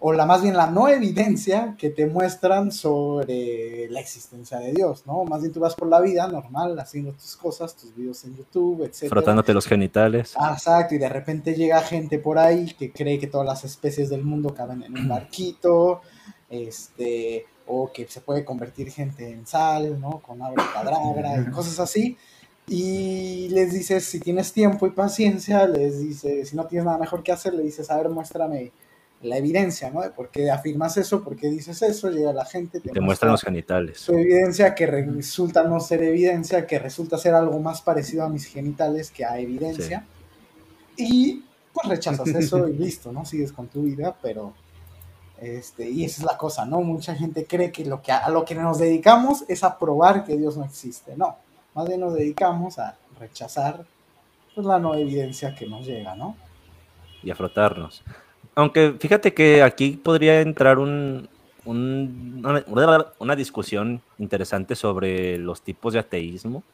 [0.00, 5.04] o la más bien la no evidencia que te muestran sobre la existencia de Dios,
[5.06, 5.24] ¿no?
[5.24, 8.84] Más bien tú vas por la vida normal, haciendo tus cosas, tus videos en YouTube,
[8.84, 9.08] etc.
[9.08, 10.34] Frotándote los genitales.
[10.38, 14.08] Ah, exacto, y de repente llega gente por ahí que cree que todas las especies
[14.08, 16.00] del mundo caben en un barquito,
[16.48, 20.20] este, o que se puede convertir gente en sal, ¿no?
[20.20, 22.16] Con abracadabra y cosas así.
[22.68, 27.24] Y les dices, si tienes tiempo y paciencia, les dices, si no tienes nada mejor
[27.24, 28.70] que hacer, le dices, a ver, muéstrame
[29.22, 30.02] la evidencia, ¿no?
[30.02, 33.42] De por qué afirmas eso, por qué dices eso, llega la gente, Te muestran los
[33.42, 33.98] genitales.
[33.98, 38.46] su evidencia que resulta no ser evidencia, que resulta ser algo más parecido a mis
[38.46, 40.06] genitales que a evidencia.
[40.96, 43.24] Y pues rechazas eso y listo, ¿no?
[43.24, 44.54] Sigues con tu vida, pero
[45.40, 46.80] este, y esa es la cosa, ¿no?
[46.80, 50.36] Mucha gente cree que lo que a lo que nos dedicamos es a probar que
[50.36, 51.16] Dios no existe.
[51.16, 51.36] No,
[51.74, 53.84] más bien nos dedicamos a rechazar
[54.54, 56.36] pues, la no evidencia que nos llega, ¿no?
[57.22, 58.02] y a frotarnos.
[58.58, 61.28] Aunque fíjate que aquí podría entrar un,
[61.64, 62.42] un-
[63.20, 66.64] una, discusión interesante sobre los tipos de ateísmo,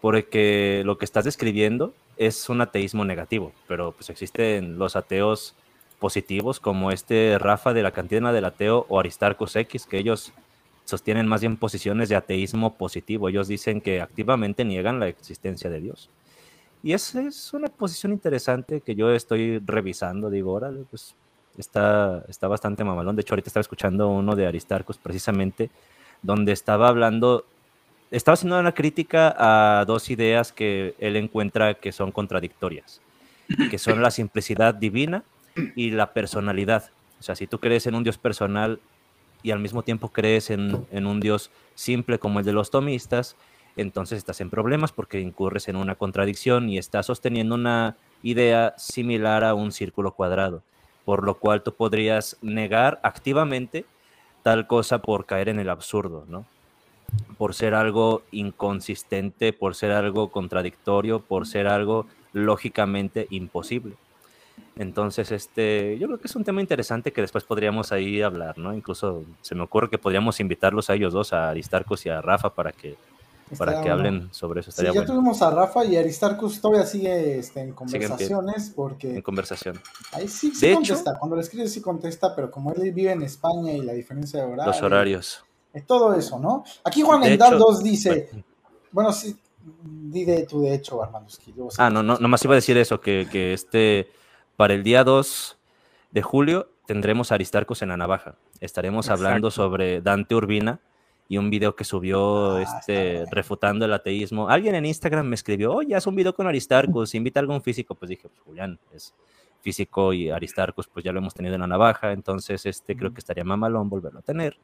[0.00, 5.56] porque lo que estás describiendo es un ateísmo negativo, pero pues existen los ateos
[5.98, 10.32] positivos como este Rafa de la cantina del ateo o Aristarcus X, que ellos
[10.84, 13.28] sostienen más bien posiciones de ateísmo positivo.
[13.28, 16.08] Ellos dicen que activamente niegan la existencia de Dios.
[16.82, 20.30] Y esa es una posición interesante que yo estoy revisando.
[20.30, 21.14] Digo, órale, pues
[21.58, 23.16] está, está bastante mamalón.
[23.16, 25.70] De hecho, ahorita estaba escuchando uno de Aristarcus precisamente,
[26.22, 27.44] donde estaba hablando,
[28.10, 33.00] estaba haciendo una crítica a dos ideas que él encuentra que son contradictorias,
[33.70, 35.22] que son la simplicidad divina
[35.76, 36.90] y la personalidad.
[37.18, 38.80] O sea, si tú crees en un Dios personal
[39.42, 43.36] y al mismo tiempo crees en, en un Dios simple como el de los tomistas,
[43.76, 49.44] entonces estás en problemas porque incurres en una contradicción y estás sosteniendo una idea similar
[49.44, 50.62] a un círculo cuadrado,
[51.04, 53.84] por lo cual tú podrías negar activamente
[54.42, 56.44] tal cosa por caer en el absurdo, ¿no?
[57.38, 63.96] Por ser algo inconsistente, por ser algo contradictorio, por ser algo lógicamente imposible.
[64.76, 68.74] Entonces, este, yo creo que es un tema interesante que después podríamos ahí hablar, ¿no?
[68.74, 72.54] Incluso se me ocurre que podríamos invitarlos a ellos dos, a Aristarcos y a Rafa,
[72.54, 72.96] para que
[73.58, 73.94] para que bueno.
[73.94, 74.70] hablen sobre eso.
[74.70, 78.74] Sí, Estaría ya bueno tuvimos a Rafa y Aristarcus todavía sigue este, en conversaciones en
[78.74, 79.80] porque conversación.
[80.12, 81.18] ahí sí, sí De contesta.
[81.18, 84.46] Cuando le escribes sí contesta, pero como él vive en España y la diferencia de
[84.46, 84.66] horario.
[84.72, 85.44] Los horarios.
[85.72, 86.64] Es todo eso, ¿no?
[86.84, 88.44] Aquí Juan Endal hecho, 2 dice, bueno.
[88.92, 89.36] bueno, sí,
[89.82, 91.52] di de tú de hecho, sí.
[91.78, 94.10] Ah, no, no, nomás iba a decir eso, que, que este,
[94.56, 95.58] para el día 2
[96.10, 98.34] de julio tendremos a Aristarcos en la navaja.
[98.60, 99.26] Estaremos Exacto.
[99.26, 100.80] hablando sobre Dante Urbina
[101.30, 104.48] y un video que subió Ah, este, refutando el ateísmo.
[104.48, 107.94] Alguien en Instagram me escribió, oye, haz un video con Aristarcos, invita a algún físico.
[107.94, 109.14] Pues dije, pues Julián es
[109.60, 113.20] físico y Aristarcos pues ya lo hemos tenido en la navaja, entonces este creo que
[113.20, 114.58] estaría mamalón volverlo a tener.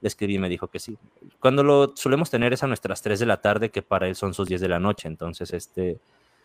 [0.00, 0.96] Le escribí y me dijo que sí.
[1.40, 4.32] Cuando lo solemos tener es a nuestras 3 de la tarde, que para él son
[4.32, 5.98] sus 10 de la noche, entonces este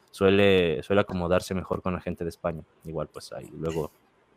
[0.10, 2.64] suele, suele acomodarse mejor con la gente de España.
[2.84, 3.92] Igual pues ahí luego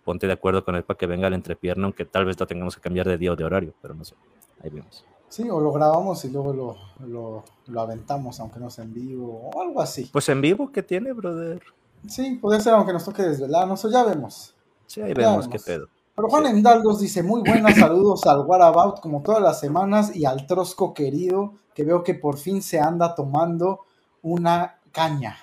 [0.05, 2.75] ponte de acuerdo con él para que venga la entrepierna, aunque tal vez lo tengamos
[2.77, 4.15] que cambiar de día o de horario, pero no sé.
[4.63, 5.07] Ahí vemos.
[5.31, 9.49] Sí, o lo grabamos y luego lo, lo, lo aventamos, aunque no sea en vivo,
[9.55, 10.11] o algo así.
[10.13, 11.63] Pues en vivo, ¿qué tiene, brother?
[12.09, 14.57] Sí, puede ser aunque nos toque desvelarnos, o ya vemos.
[14.87, 15.87] Sí, ahí Ya vemos qué pedo.
[16.17, 16.51] Pero Juan Sí.
[16.51, 20.93] Endaldos dice, muy buenas saludos al What About como todas las semanas y al Trosco
[20.93, 23.81] querido, que veo que por fin se anda tomando
[24.23, 25.37] una caña.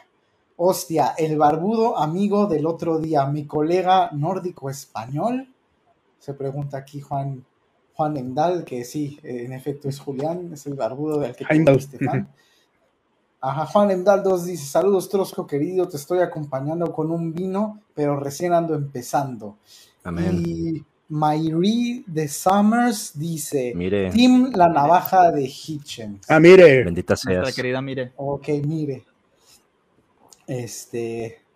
[0.57, 5.53] Hostia, el barbudo amigo del otro día, mi colega nórdico español.
[6.19, 7.45] Se pregunta aquí Juan,
[7.97, 12.31] Juan Endal, que sí, en efecto es Julián, es el barbudo del que te fan.
[13.41, 18.19] Ajá, Juan Endal 2 dice, saludos Trosco querido, te estoy acompañando con un vino, pero
[18.19, 19.57] recién ando empezando.
[20.03, 20.43] Amén.
[20.45, 26.29] Y Mayri de Summers dice, Mire, Tim la navaja de Hitchens.
[26.29, 27.55] Ah, mire, bendita Nuestra seas.
[27.55, 28.13] querida Mire.
[28.17, 29.05] Ok, mire.
[30.45, 31.46] Este.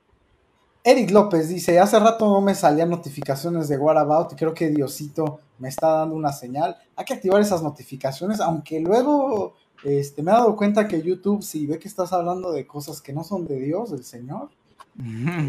[0.83, 4.69] Eric López dice: Hace rato no me salían notificaciones de What About y creo que
[4.69, 6.75] Diosito me está dando una señal.
[6.95, 11.67] Hay que activar esas notificaciones, aunque luego este, me he dado cuenta que YouTube, si
[11.67, 14.49] ve que estás hablando de cosas que no son de Dios, del Señor.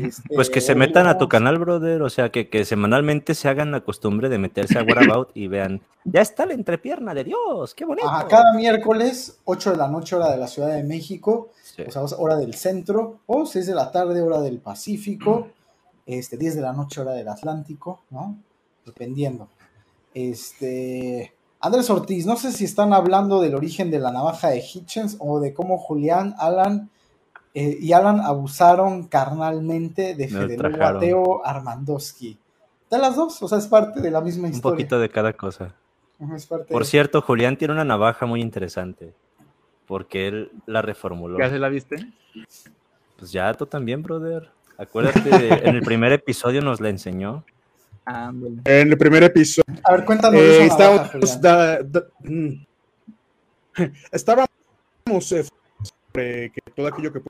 [0.04, 2.02] Este, Pues que se metan a tu canal, brother.
[2.02, 5.48] O sea, que, que semanalmente se hagan la costumbre de meterse a What About y
[5.48, 8.08] vean, ya está la entrepierna de Dios, qué bonito.
[8.08, 11.82] Ajá, cada miércoles, 8 de la noche, hora de la Ciudad de México, Sí.
[11.82, 15.48] o sea, hora del centro, o 6 de la tarde, hora del Pacífico,
[16.06, 18.36] este, 10 de la noche, hora del Atlántico, ¿no?
[18.84, 19.48] Dependiendo.
[20.14, 25.16] Este, Andrés Ortiz, no sé si están hablando del origen de la navaja de Hitchens
[25.20, 26.90] o de cómo Julián, Alan
[27.54, 30.70] eh, y Alan abusaron carnalmente de Federico.
[30.78, 32.38] Mateo Armandowski.
[32.90, 34.74] De las dos, o sea, es parte de la misma Un historia.
[34.76, 35.74] poquito de cada cosa.
[36.18, 39.12] Ujú, es parte Por de- cierto, Julián tiene una navaja muy interesante.
[39.86, 41.38] Porque él la reformuló.
[41.38, 41.96] ¿Ya se la viste?
[43.18, 44.48] Pues ya tú también, brother.
[44.78, 45.12] Acuérdate,
[45.68, 47.44] en el primer episodio nos la enseñó.
[48.06, 51.40] En el primer episodio A ver, cuéntanos eh, navaja, estábamos, Julián.
[51.40, 52.66] da- da- mm.
[54.12, 55.44] estábamos eh,
[56.12, 57.20] sobre que todo aquello que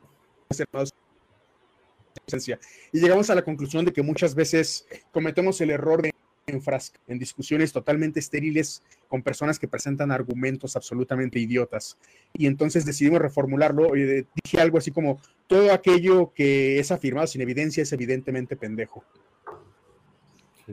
[2.92, 6.12] y llegamos a la conclusión de que muchas veces cometemos el error de
[6.46, 11.98] enfrascar en discusiones totalmente estériles con personas que presentan argumentos absolutamente idiotas.
[12.32, 17.26] Y entonces decidimos reformularlo y eh, dije algo así como, todo aquello que es afirmado
[17.26, 19.04] sin evidencia es evidentemente pendejo.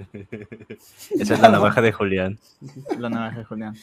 [1.12, 2.40] Esa es la navaja de Julián.
[2.98, 3.76] La navaja de Julián.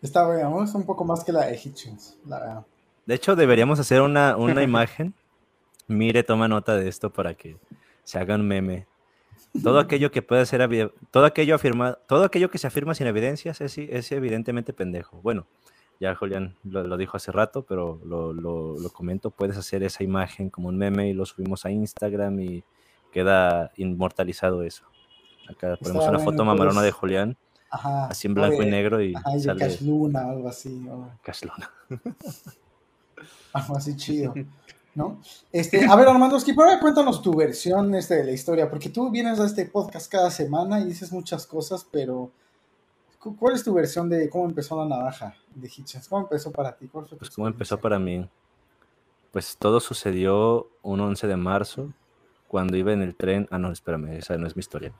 [0.00, 0.64] Está bueno, ¿no?
[0.64, 2.66] es un poco más que la de Hitchens, la verdad.
[3.06, 5.14] De hecho, deberíamos hacer una, una imagen.
[5.92, 7.56] Mire, toma nota de esto para que
[8.04, 8.86] se haga un meme.
[9.62, 13.60] Todo aquello que pueda ser todo aquello afirma, todo aquello que se afirma sin evidencias
[13.60, 15.20] es, es evidentemente pendejo.
[15.22, 15.46] Bueno,
[16.00, 19.30] ya Julián lo, lo dijo hace rato, pero lo, lo- lo comento.
[19.30, 22.64] Puedes hacer esa imagen como un meme y lo subimos a Instagram y
[23.12, 24.84] queda inmortalizado eso.
[25.48, 27.36] Acá ponemos una bueno, foto mamalona pues, de Julián,
[27.70, 28.06] Ajá.
[28.06, 30.86] así en blanco y de- negro y Ajá, y sale Cash Luna algo así,
[33.52, 34.32] algo así chido,
[34.94, 35.20] ¿no?
[35.50, 39.10] Este, a ver, Armandowski, pero ahora cuéntanos tu versión este, de la historia, porque tú
[39.10, 42.30] vienes a este podcast cada semana y dices muchas cosas, pero
[43.18, 46.08] cu- ¿cuál es tu versión de cómo empezó la navaja de Hitchens?
[46.08, 46.88] ¿Cómo empezó para ti?
[46.88, 48.28] ¿Cuál fue Pues cómo empezó para mí.
[49.32, 51.88] Pues todo sucedió un 11 de marzo,
[52.48, 53.48] cuando iba en el tren.
[53.50, 54.92] Ah, no, espérame, esa no es mi historia.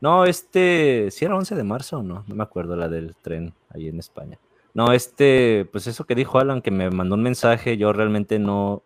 [0.00, 3.54] No, este, si era 11 de marzo o no, no me acuerdo la del tren
[3.70, 4.38] ahí en España.
[4.74, 8.82] No, este, pues eso que dijo Alan, que me mandó un mensaje, yo realmente no,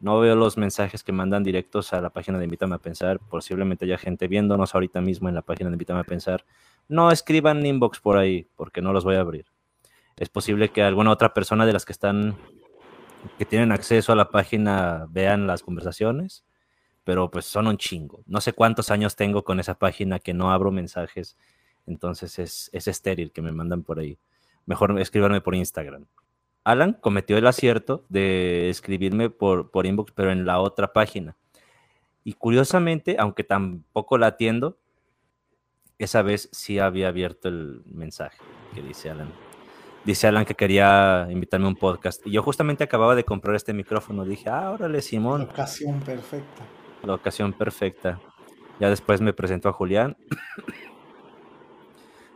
[0.00, 3.18] no veo los mensajes que mandan directos a la página de Invítame a Pensar.
[3.18, 6.44] Posiblemente haya gente viéndonos ahorita mismo en la página de Invítame a Pensar.
[6.88, 9.46] No escriban inbox por ahí, porque no los voy a abrir.
[10.16, 12.36] Es posible que alguna otra persona de las que están
[13.36, 16.44] que tienen acceso a la página vean las conversaciones,
[17.02, 18.22] pero pues son un chingo.
[18.26, 21.36] No sé cuántos años tengo con esa página que no abro mensajes,
[21.86, 24.18] entonces es, es estéril que me mandan por ahí.
[24.66, 26.06] Mejor escríbanme por Instagram.
[26.64, 31.36] Alan cometió el acierto de escribirme por, por inbox, pero en la otra página.
[32.24, 34.78] Y curiosamente, aunque tampoco la atiendo,
[35.98, 38.38] esa vez sí había abierto el mensaje
[38.74, 39.32] que dice Alan
[40.08, 42.26] dice Alan que quería invitarme a un podcast.
[42.26, 44.24] Y yo justamente acababa de comprar este micrófono.
[44.24, 46.64] Dije, ah, órale, La Simón, ocasión perfecta.
[47.02, 48.18] la ocasión perfecta.
[48.80, 50.16] Ya después me presentó a Julián.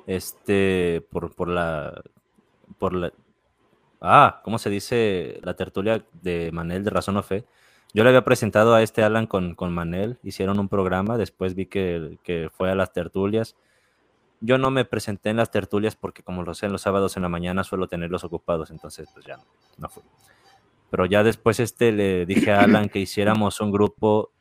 [0.05, 2.03] Este, por, por la.
[2.77, 3.13] Por la.
[4.05, 7.45] Ah, ¿cómo se dice la tertulia de Manel de Razón o Fe?
[7.95, 11.67] Yo le había presentado a este Alan con, con Manel, hicieron un programa, después vi
[11.67, 13.55] que, que fue a las tertulias.
[14.41, 17.23] Yo no me presenté en las tertulias porque como lo sé, en los sábados en
[17.23, 19.45] la mañana suelo tenerlos ocupados, entonces pues ya no,
[19.79, 20.03] no fui.
[20.91, 24.33] Pero ya después este le dije a Alan que hiciéramos un grupo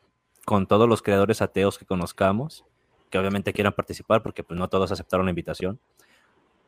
[0.43, 2.65] con todos los creadores ateos que conozcamos,
[3.11, 5.79] que obviamente quieran participar porque pues no todos aceptaron la invitación.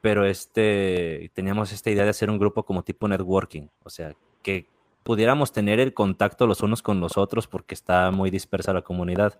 [0.03, 4.67] Pero este teníamos esta idea de hacer un grupo como tipo networking, o sea, que
[5.03, 9.39] pudiéramos tener el contacto los unos con los otros porque está muy dispersa la comunidad.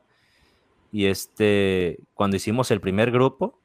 [0.94, 3.60] Y este, cuando hicimos el primer grupo,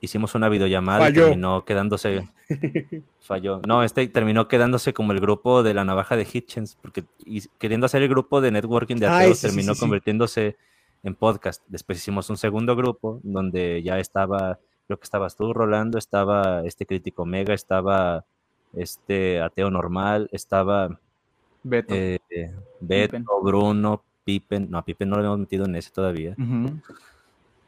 [0.00, 1.22] hicimos una videollamada Falló.
[1.22, 2.26] y terminó quedándose.
[3.20, 3.60] Falló.
[3.68, 7.84] No, este terminó quedándose como el grupo de la navaja de Hitchens, porque y queriendo
[7.84, 9.80] hacer el grupo de networking de ateos, ese sí, terminó sí, sí.
[9.80, 10.56] convirtiéndose
[11.02, 11.62] en podcast.
[11.68, 14.58] Después hicimos un segundo grupo donde ya estaba,
[14.92, 18.24] creo que estabas tú, Rolando, estaba este crítico mega, estaba
[18.74, 20.98] este ateo normal, estaba
[21.62, 21.94] Beto.
[21.94, 22.18] eh,
[22.80, 23.24] Beto, Pippen.
[23.42, 24.70] Bruno, Pippen.
[24.70, 26.34] No, a Pippen no lo hemos metido en ese todavía.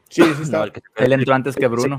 [0.09, 0.63] Sí, sí No, está.
[0.63, 1.97] el que se- Él entró antes que Bruno.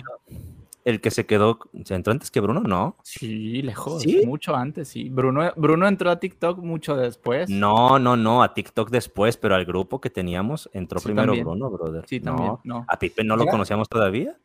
[0.84, 2.60] El que se quedó, ¿se entró antes que Bruno?
[2.60, 2.94] No.
[3.02, 4.02] Sí, lejos.
[4.02, 4.24] ¿Sí?
[4.24, 5.08] Mucho antes, sí.
[5.10, 7.50] Bruno, Bruno entró a TikTok mucho después.
[7.50, 11.44] No, no, no, a TikTok después, pero al grupo que teníamos entró Sí, primero también.
[11.44, 12.04] Bruno, brother.
[12.06, 12.52] Sí, No, también.
[12.62, 12.84] No.
[12.86, 14.36] A Pippen no lo conocíamos todavía.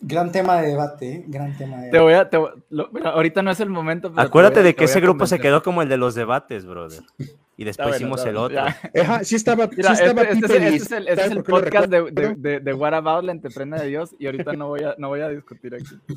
[0.00, 1.24] Gran tema de debate, ¿eh?
[1.26, 2.28] Gran tema de Te voy a.
[2.28, 4.10] te voy- lo- mira, ahorita no es el momento.
[4.12, 6.66] pero Acuérdate a- de que a ese grupo se quedó como el de los debates,
[6.66, 7.02] brother.
[7.58, 8.60] Y después bueno, hicimos el otro.
[8.60, 11.42] Ajá, sí estaba, Mira, sí estaba este, este este es el, este es ¿sabes el
[11.42, 14.26] por qué lo podcast de, de, de, de What About la entreprenda de Dios y
[14.26, 15.96] ahorita no voy a, no voy a discutir aquí.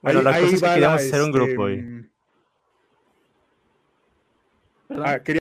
[0.00, 1.76] Bueno, Ahí- la cosa es que queríamos la, hacer un este, grupo hoy.
[1.82, 2.08] mm,
[4.88, 5.04] ¿Perdón?
[5.06, 5.40] Ah, quería,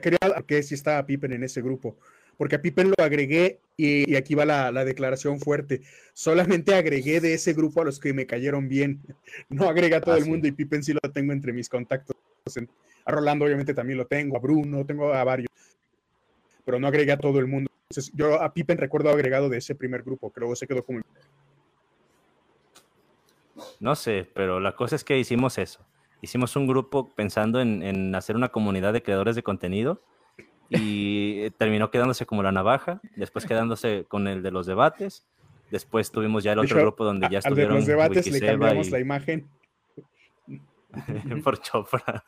[0.00, 1.96] quería que si estaba Pippen en ese grupo,
[2.36, 5.82] porque a Pippen lo agregué y, y aquí va la, la declaración fuerte.
[6.12, 9.00] Solamente agregué de ese grupo a los que me cayeron bien.
[9.48, 10.30] No agregué a todo Ah, el sí.
[10.30, 12.16] mundo y Pippen sí lo tengo entre mis contactos.
[13.04, 15.48] A Rolando obviamente también lo tengo, a Bruno, tengo a varios,
[16.64, 17.70] pero no agregué a todo el mundo.
[17.90, 21.00] Entonces, yo a Pippen recuerdo agregado de ese primer grupo, que luego se quedó como...
[23.80, 25.84] No sé, pero la cosa es que hicimos eso.
[26.20, 30.02] Hicimos un grupo pensando en, en hacer una comunidad de creadores de contenido
[30.72, 35.24] y eh, terminó quedándose como la navaja, después quedándose con el de los debates,
[35.70, 37.86] después tuvimos ya el De otro hecho, grupo donde ya a- al de estuvieron los
[37.86, 39.46] debates le cambiamos y- la imagen.
[41.42, 42.22] por Chopra.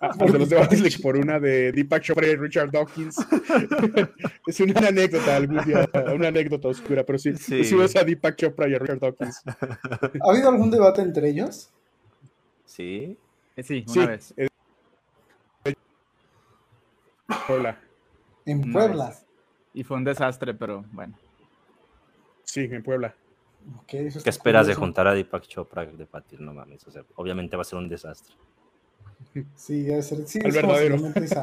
[0.00, 3.16] Al de los debates le- por una de Deepak Chopra y Richard Dawkins.
[4.46, 7.62] es una anécdota algún día, una anécdota oscura, pero sí, Sí.
[7.96, 9.42] a Deepak Chopra y a Richard Dawkins.
[9.46, 11.70] ¿Ha habido algún debate entre ellos?
[12.64, 13.16] Sí.
[13.56, 14.34] Eh, Sí, una Sí, vez.
[17.48, 17.78] Hola.
[18.46, 19.08] En Puebla.
[19.08, 19.26] vez.
[19.74, 21.16] Y fue un desastre, pero bueno.
[22.44, 23.14] Sí, en Puebla.
[23.88, 26.40] Eso ¿Qué esperas de juntar a Deepak Chopra de debatir?
[26.40, 28.34] No mames, o sea, obviamente va a ser un desastre.
[29.54, 30.26] Sí, debe ser.
[30.26, 30.96] Sí, es como si verdadero.
[30.96, 31.42] le metes a.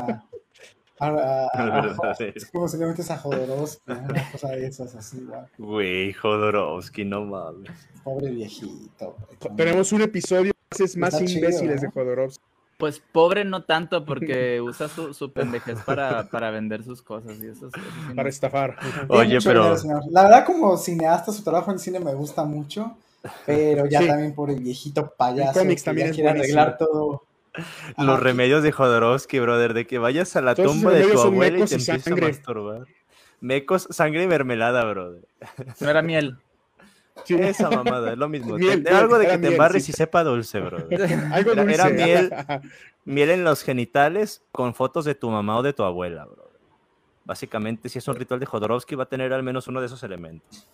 [1.00, 2.34] a, a- Al a- verdadero.
[2.36, 5.26] es como si le metes a Jodorowsky, una cosa de esas, así.
[5.60, 7.72] Güey, Jodorowsky, no mames.
[8.04, 9.16] Pobre viejito.
[9.56, 11.90] Tenemos un episodio más, más Está chido, imbéciles de.
[11.92, 12.44] Jodorowsky.
[12.78, 17.48] Pues pobre no tanto porque usa su, su pendejez para, para vender sus cosas y
[17.48, 18.76] eso, es- eso para estafar.
[19.08, 20.04] Oye, pero señor.
[20.12, 22.96] La verdad, como cineasta, su trabajo en cine me gusta mucho.
[23.46, 24.08] Pero ya Sí.
[24.08, 25.64] también por el viejito payaso.
[25.64, 26.62] Que también ya es quiere buenísimo.
[26.62, 27.24] arreglar todo.
[27.98, 31.62] los remedios de Jodorowsky, brother, de que vayas a la tumba de tu abuela y
[31.62, 32.28] mecos te empieces a sangre.
[32.28, 32.82] masturbar.
[33.42, 35.28] Mecos, sangre y mermelada, brother.
[35.80, 36.38] No era miel.
[37.28, 38.56] Esa mamada, es lo mismo.
[38.58, 39.92] Miel, Te- miel, algo de que te miel, embarres sí.
[39.92, 41.14] y sepa dulce, brother.
[41.32, 41.74] Algo Era- dulce.
[41.76, 42.34] era miel.
[43.06, 46.44] Miel en los genitales con fotos de tu mamá o de tu abuela, brother.
[47.24, 50.04] Básicamente, si es un ritual de Jodorowsky, va a tener al menos uno de esos
[50.04, 50.68] elementos.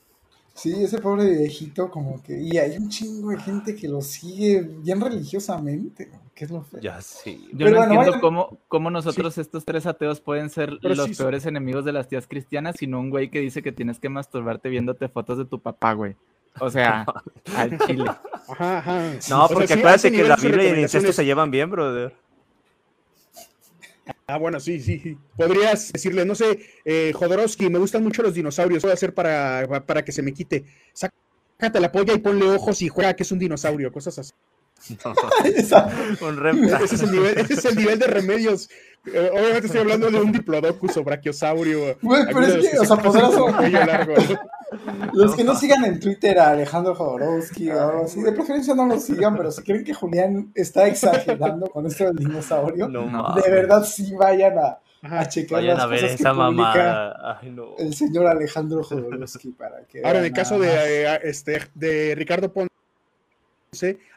[0.56, 2.40] Sí, ese pobre viejito, como que.
[2.40, 6.12] Y hay un chingo de gente que lo sigue bien religiosamente.
[6.36, 6.80] Que es lo feo.
[6.80, 7.48] Ya sí.
[7.52, 10.96] Yo Pero no bueno, entiendo vayan- cómo, cómo nosotros, estos tres ateos, pueden ser Pero
[10.96, 14.00] los sí- peores enemigos de las tías cristianas, sino un güey que dice que tienes
[14.00, 16.16] que masturbarte viéndote fotos de tu papá, güey.
[16.60, 17.06] O sea,
[17.56, 18.06] al chile.
[18.48, 19.02] Ajá, ajá.
[19.30, 21.50] No, O sea, porque sí, a acuérdate que la Biblia y el incesto se llevan
[21.52, 22.14] bien, brother.
[24.28, 25.00] Ah, bueno, sí, sí.
[25.00, 25.18] sí.
[25.36, 29.14] Podrías decirle, no sé, eh, Jodorowsky, me gustan mucho los dinosaurios, ¿qué voy a hacer
[29.14, 30.64] para, para que se me quite?
[30.94, 34.32] Sácate la polla y ponle ojos y juega que es un dinosaurio, cosas así.
[35.56, 35.86] Esa-
[36.22, 38.70] Un rem- Ese es el nivel, ese es el nivel de remedios.
[39.06, 41.98] Eh, obviamente estoy hablando de un diplodocus o brachiosaurio.
[42.02, 44.40] Güey, pero es que, o se sea, como cuello largo, ¿no?
[45.14, 48.86] Los que no sigan en Twitter a Alejandro Jodorowsky o algo así, de preferencia no
[48.86, 53.50] lo sigan, pero si creen que Julián está exagerando con esto del dinosaurio, No de
[53.50, 57.40] verdad sí vayan a, a checar Vayan las a ver cosas que esa publica.
[57.40, 57.76] Ay, no.
[57.78, 62.52] el señor Alejandro Jodorowsky para que Ahora, en el caso de, eh, este, de Ricardo
[62.52, 62.70] Ponce,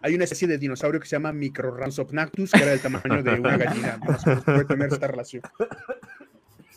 [0.02, 3.57] hay una especie de dinosaurio que se llama Microransopnactus, que era del tamaño de una
[3.57, 3.98] gallina.
[4.07, 5.42] Más o menos puede tener esta relación.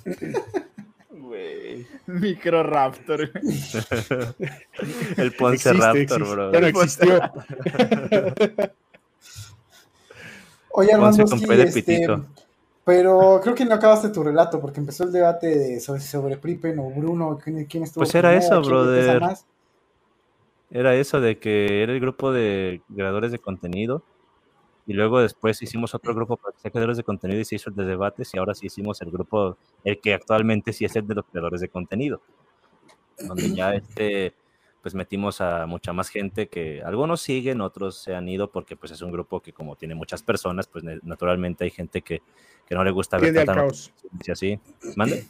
[1.39, 1.87] Güey.
[2.07, 3.31] Microraptor.
[5.17, 6.17] El Ponce Existe, Raptor, existe.
[6.17, 6.49] bro.
[6.51, 7.19] Bueno, existió.
[10.71, 12.25] Oye, Armando, este, pitito.
[12.85, 16.77] pero creo que no acabaste tu relato porque empezó el debate de sobre, sobre Pripen
[16.77, 19.19] o Bruno, quién, quién estuvo Pues era eso, brother.
[20.71, 24.03] Era eso de que era el grupo de creadores de contenido.
[24.89, 27.69] Y luego después hicimos otro grupo para que sea creadores de contenido y se hizo
[27.69, 28.33] el de debates.
[28.33, 31.61] Y ahora sí hicimos el grupo, el que actualmente sí es el de los creadores
[31.61, 32.23] de contenido.
[33.19, 34.33] donde ya este,
[34.81, 38.91] pues metimos a mucha más gente que algunos siguen, otros se han ido porque pues
[38.91, 42.23] es un grupo que como tiene muchas personas, pues naturalmente hay gente que,
[42.65, 43.67] que no le gusta ver tanta
[44.31, 44.59] así.
[44.95, 45.27] ¿Mande?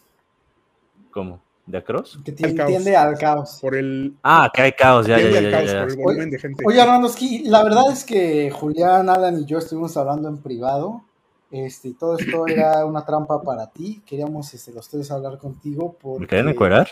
[1.12, 1.42] ¿Cómo?
[1.70, 2.20] ¿De Across?
[2.26, 2.68] Que Al ti- caos.
[2.70, 3.60] tiende al caos.
[3.62, 5.82] Por el, Ah, que hay caos, ya, ya, ya, caos, ya.
[5.82, 6.64] por el volumen de gente.
[6.66, 11.04] Oye, Armandoski, la verdad es que Julián, Alan y yo estuvimos hablando en privado.
[11.52, 14.02] Este, y todo esto era una trampa para ti.
[14.06, 16.22] Queríamos este, los tres hablar contigo porque...
[16.22, 16.90] ¿Me quieren encuerar?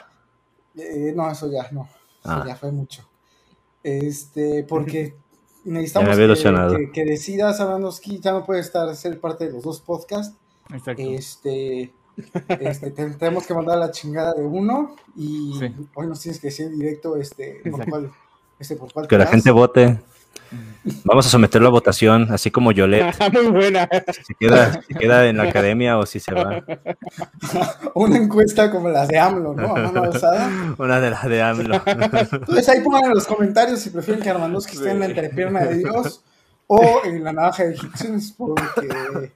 [0.76, 1.84] Eh, no, eso ya no.
[2.24, 2.44] Eso Ah.
[2.48, 3.08] ya fue mucho.
[3.84, 5.16] Este, porque
[5.66, 6.28] necesitamos que,
[6.78, 10.36] que- que decidas, Armandoski, ya no puede estar ser parte de los dos podcasts.
[10.74, 11.02] Exacto.
[11.04, 11.94] Este,
[12.60, 15.74] este, te- tenemos que mandar la chingada de uno y Sí.
[15.96, 17.90] hoy nos tienes que decir en directo este, por Exacto.
[17.92, 18.12] cuál,
[18.60, 20.00] este, por cuál Que la gente vote.
[21.04, 23.90] Vamos a someterlo a votación, así como Yolette, Muy buena.
[24.26, 26.64] si queda, si queda en la academia o si se va.
[27.96, 29.76] Una encuesta como las de AMLO, ¿no?
[29.76, 30.50] A mano alzada.
[30.78, 31.82] Una de las de AMLO.
[31.86, 35.80] Entonces ahí pongan en los comentarios si prefieren que Armandoski esté en la entrepierna de
[35.80, 36.24] Dios
[36.68, 39.32] o en la navaja de Hitchens, porque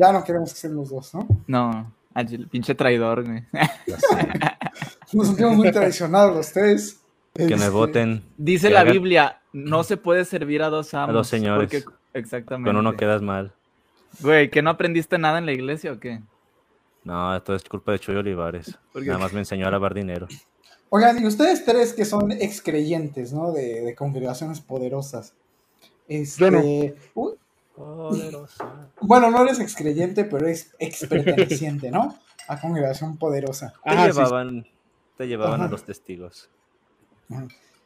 [0.00, 1.26] ya no queremos que estén los dos, ¿no?
[1.46, 3.44] No, el pinche traidor, güey.
[5.12, 7.00] Nos sentimos muy traicionados los tres.
[7.34, 8.22] Que me Este, voten.
[8.36, 11.14] Dice la hagan- Biblia, no se puede servir a dos amos.
[11.14, 11.70] dos señores.
[11.84, 12.68] porque- exactamente.
[12.68, 13.52] Con uno quedas mal.
[14.20, 16.20] Güey, ¿que no aprendiste nada en la iglesia o qué?
[17.04, 18.76] No, esto es culpa de Chuy Olivares.
[18.94, 20.26] Nada más me enseñó a lavar dinero.
[20.90, 23.52] Oigan, y ustedes tres que son ex creyentes, ¿no?
[23.52, 25.34] De, de congregaciones poderosas.
[26.08, 26.60] Este, Yo no.
[28.10, 28.36] Uy,
[29.00, 32.14] bueno, no eres ex creyente, pero eres ex perteneciente, ¿no?
[32.48, 33.72] A congregación poderosa.
[33.84, 34.66] Te Ah, sí, llevaban,
[35.16, 36.48] te llevaban a los testigos.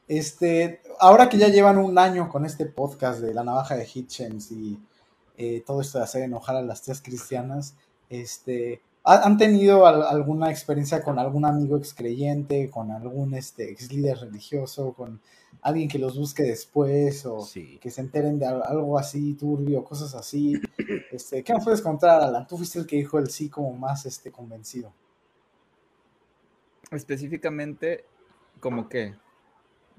[0.07, 4.53] Este, ahora que ya llevan un año con este podcast de la navaja de Hitchens
[4.53, 4.78] y
[5.38, 7.74] eh, todo esto de hacer enojar a las tías cristianas,
[8.11, 13.70] este, ¿ha- ¿han tenido al- alguna experiencia con algún amigo ex creyente, con algún este,
[13.70, 15.20] ex líder religioso, con
[15.62, 17.78] alguien que los busque después o Sí.
[17.80, 20.61] que se enteren de al- algo así turbio, cosas así?
[21.11, 22.46] Este, ¿Qué nos puedes contar, Alan?
[22.46, 24.92] Tú fuiste el que dijo el sí como más este, convencido.
[26.90, 28.05] Específicamente,
[28.61, 29.14] ¿como qué?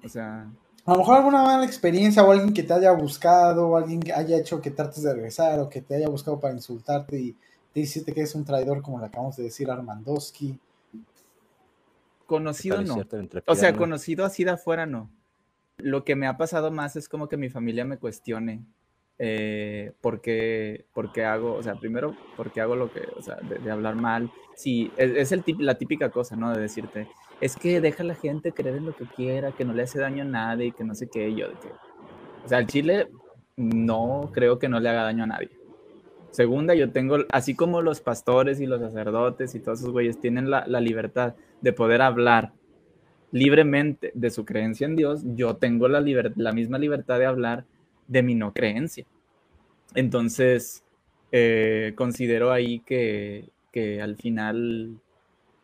[0.03, 0.47] O sea,
[0.87, 4.13] A lo mejor alguna mala experiencia o alguien que te haya buscado, o alguien que
[4.13, 7.31] haya hecho que trates de regresar o que te haya buscado para insultarte y
[7.73, 10.59] te dijiste que es un traidor como le acabamos de decir a Armandoski.
[12.27, 12.97] conocido no.
[13.47, 15.09] O sea, conocido así de afuera no.
[15.77, 18.63] Lo que me ha pasado más es como que mi familia me cuestione
[19.17, 20.85] eh, por, qué,
[21.25, 24.31] hago, o sea, primero, por qué hago lo que, o sea, de, hablar mal.
[24.55, 26.53] Sí, es, el la típica cosa, ¿no?
[26.53, 27.07] De decirte,
[27.41, 29.99] es que deja a la gente creer en lo que quiera, que no le hace
[29.99, 31.69] daño a nadie, que no sé qué, yo de que...
[32.43, 33.09] O sea, el chile
[33.55, 35.49] no creo que no le haga daño a nadie.
[36.31, 40.49] Segunda, yo tengo, así como los pastores y los sacerdotes y todos esos güeyes tienen
[40.49, 42.51] la libertad de poder hablar
[43.35, 45.99] libremente de su creencia en Dios, yo tengo la,
[46.53, 47.65] misma libertad de hablar
[48.07, 49.05] de mi no creencia.
[49.93, 50.85] Entonces,
[51.33, 53.51] eh, considero ahí que,
[54.01, 55.01] al final,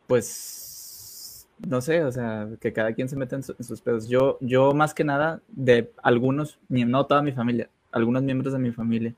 [0.06, 4.06] pues, no sé, o sea, que cada quien se meta en, en sus pedos.
[4.06, 8.72] Yo, yo más que nada, de algunos, no toda mi familia, algunos miembros de mi
[8.72, 9.14] familia.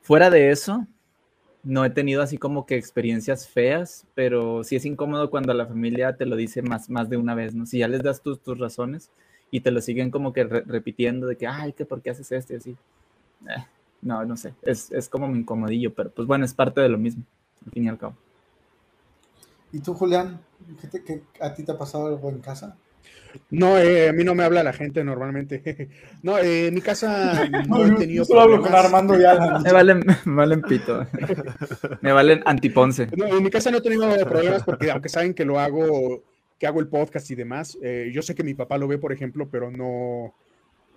[0.00, 0.88] Fuera de eso,
[1.62, 6.16] no he tenido así como que experiencias feas, pero sí es incómodo cuando la familia
[6.16, 7.66] te lo dice más, más de una vez, ¿no?
[7.66, 9.10] Si ya les das tus, tus razones
[9.50, 12.32] y te lo siguen como que re- repitiendo de que, ay, que por qué haces
[12.32, 12.76] esto y así.
[13.48, 13.64] Eh,
[14.02, 16.98] no, no sé, es, es como mi incomodillo, pero pues bueno, es parte de lo
[16.98, 17.24] mismo,
[17.66, 18.16] al fin y al cabo.
[19.72, 20.40] ¿Y tú, Julián?
[20.80, 22.76] ¿Qué te- qué- ¿A ti te ha pasado algo en casa?
[23.50, 25.88] No, eh, a mí no me habla la gente normalmente.
[26.22, 28.84] No, eh, en mi casa no he yo tenido solo hablo con problemas.
[28.84, 29.62] Armando y Alan.
[29.62, 31.06] Me valen, me valen pito,
[32.02, 33.08] me valen antiponce.
[33.16, 36.22] No, en mi casa no he tenido problemas porque aunque saben que lo hago,
[36.58, 39.12] que hago el podcast y demás, eh, yo sé que mi papá lo ve, por
[39.12, 40.34] ejemplo, pero no,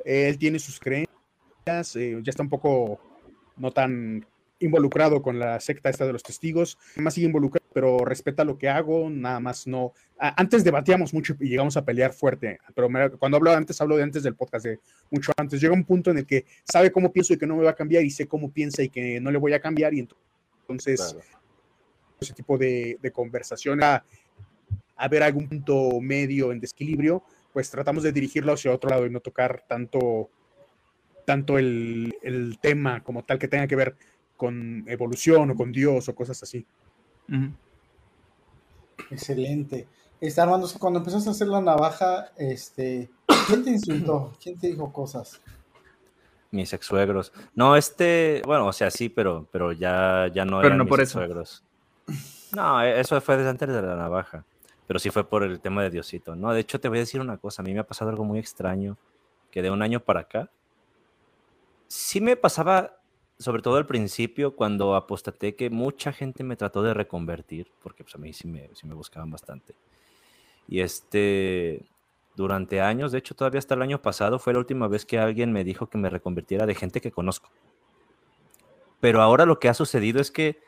[0.04, 3.00] él tiene sus creencias, eh, ya está un poco
[3.56, 4.26] no tan
[4.64, 8.70] involucrado con la secta esta de los testigos, más sigue involucrado, pero respeta lo que
[8.70, 9.94] hago, nada más no.
[10.18, 14.04] antes debatíamos mucho y llegamos a pelear fuerte, pero me- cuando hablo antes, hablo de
[14.04, 14.80] antes del podcast, de
[15.12, 15.60] mucho antes.
[15.62, 17.76] Llega un punto en el que sabe cómo pienso y que no me va a
[17.76, 21.26] cambiar y sé cómo piensa y que no le voy a cambiar y entonces Claro.
[22.22, 24.06] ese tipo de, de conversación a,
[24.96, 29.10] a ver algún punto medio en desequilibrio, pues tratamos de dirigirlo hacia otro lado y
[29.10, 30.30] no tocar tanto,
[31.26, 33.96] tanto el, el tema como tal que tenga que ver
[34.44, 36.66] con evolución o con Dios o cosas así.
[39.10, 39.88] Excelente.
[40.20, 43.10] Este, Armando, cuando empezaste a hacer la navaja, este,
[43.48, 44.34] ¿quién te insultó?
[44.42, 45.42] ¿Quién te dijo cosas?
[46.52, 47.32] Mis ex suegros.
[47.56, 50.90] No, este, bueno, o sea, sí, pero, pero ya, ya no Pero eran no mis
[50.90, 51.22] por eso.
[51.22, 51.64] ex-suegros.
[52.54, 54.44] No, e- eso fue desde antes de la navaja.
[54.88, 56.36] pero sí fue por el tema de Diosito.
[56.36, 58.26] No, de hecho te voy a decir una cosa, a mí me ha pasado algo
[58.26, 58.98] muy extraño,
[59.50, 60.50] que de un año para acá,
[61.88, 62.98] sí me pasaba,
[63.44, 68.16] sobre todo al principio, cuando apostaté, que mucha gente me trató de reconvertir, porque pues
[68.16, 69.76] a mí sí me, sí me buscaban bastante.
[70.68, 71.86] Y este,
[72.36, 75.52] durante años, de hecho todavía hasta el año pasado, fue la última vez que alguien
[75.52, 77.50] me dijo que me reconvirtiera de gente que conozco.
[79.00, 80.62] Pero ahora lo que ha sucedido es que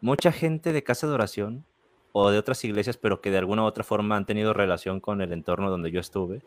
[0.00, 1.64] mucha gente de casa de oración
[2.12, 5.20] o de otras iglesias, pero que de alguna u otra forma han tenido relación con
[5.20, 6.42] el entorno donde yo estuve,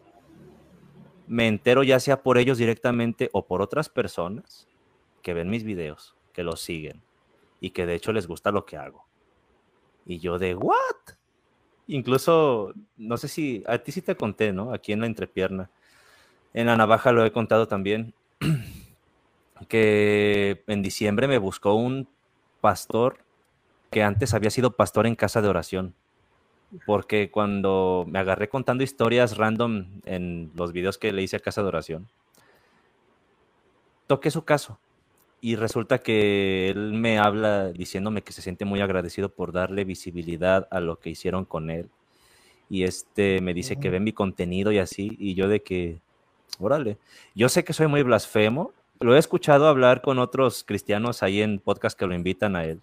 [1.28, 4.68] me entero ya sea por ellos directamente o por otras personas
[5.24, 7.02] que ven mis videos, que los siguen
[7.60, 9.08] y que de hecho les gusta lo que hago.
[10.06, 11.16] Y yo de, ¿what?
[11.88, 14.74] Incluso, no sé si, a ti sí te conté, ¿no?
[14.74, 15.70] Aquí en la entrepierna.
[16.54, 18.14] En la navaja lo he contado también,
[19.70, 22.08] que en diciembre me buscó un
[22.62, 23.20] pastor
[23.92, 25.96] que antes había sido pastor en casa de oración.
[26.86, 31.62] Porque cuando me agarré contando historias random en los videos que le hice a casa
[31.62, 32.10] de oración,
[34.08, 34.80] toqué su caso.
[35.44, 40.70] Y resulta que él me habla diciéndome que se siente muy agradecido por darle visibilidad
[40.72, 41.90] a lo que hicieron con él.
[42.70, 45.18] Y este me dice que ve mi contenido y así.
[45.20, 46.00] Y yo de que,
[46.60, 46.98] órale,
[47.36, 48.72] yo sé que soy muy blasfemo.
[49.02, 52.80] Lo he escuchado hablar con otros cristianos ahí en podcast que lo invitan a él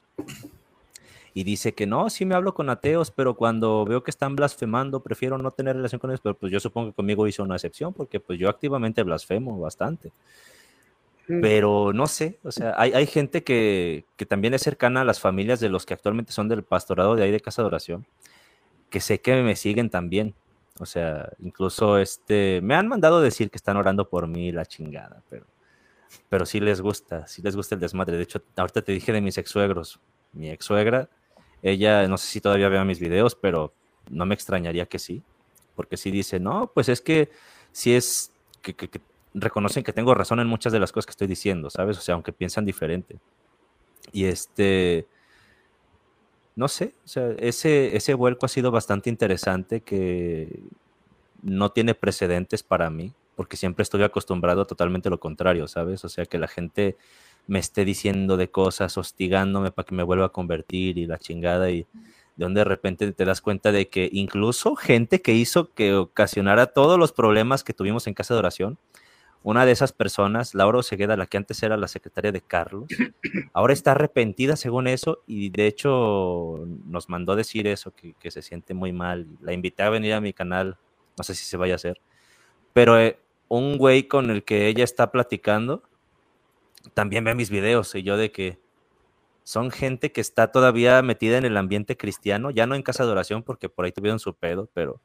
[1.32, 5.00] y dice que no, sí me hablo con ateos, pero cuando veo que están blasfemando,
[5.00, 7.94] prefiero no tener relación con ellos, pero pues yo supongo que conmigo hizo una excepción,
[7.94, 10.12] porque pues yo activamente blasfemo bastante.
[11.40, 15.20] Pero no sé, o sea, hay, hay gente que, que, también es cercana a las
[15.20, 18.06] familias de los que actualmente son del pastorado de ahí de Casa de Oración,
[18.88, 20.34] que sé que me siguen también.
[20.78, 25.22] O sea, incluso este, me han mandado decir que están orando por mí la chingada,
[25.28, 25.46] pero,
[26.28, 28.16] pero sí les gusta, sí les gusta el desmadre.
[28.16, 30.00] De hecho, ahorita te dije de mis ex suegros.
[30.32, 31.08] Mi ex suegra
[31.62, 33.72] ella, no sé si todavía vea mis videos, pero
[34.08, 35.22] no me extrañaría que sí,
[35.76, 37.30] porque sí dice, no, pues es que
[37.72, 38.74] si es que,
[39.34, 41.98] reconocen que tengo razón en muchas de las cosas que estoy diciendo, ¿sabes?
[41.98, 43.18] O sea, aunque piensan diferente.
[44.12, 45.06] Y este,
[46.56, 50.62] no sé, o sea, ese, ese vuelco ha sido bastante interesante que
[51.42, 56.04] no tiene precedentes para mí, porque siempre estoy acostumbrado a totalmente lo contrario, ¿sabes?
[56.04, 56.96] O sea, que la gente
[57.46, 61.70] me esté diciendo de cosas, hostigándome para que me vuelva a convertir y la chingada
[61.70, 61.86] y
[62.36, 66.66] de donde de repente te das cuenta de que incluso gente que hizo que ocasionara
[66.66, 68.78] todos los problemas que tuvimos en casa de oración,
[69.42, 72.88] una de esas personas, Laura Osegueda, la que antes era la secretaria de Carlos,
[73.54, 78.74] ahora está arrepentida según eso y de hecho nos mandó decir eso, que, se siente
[78.74, 79.26] muy mal.
[79.40, 80.76] La invité a venir a mi canal,
[81.16, 82.00] no sé si se vaya a hacer,
[82.72, 83.18] pero eh,
[83.48, 85.82] un güey con el que ella está platicando,
[86.92, 88.58] también ve mis videos y yo de que
[89.42, 93.10] son gente que está todavía metida en el ambiente cristiano, ya no en casa de
[93.10, 95.00] oración porque por ahí tuvieron su pedo, pero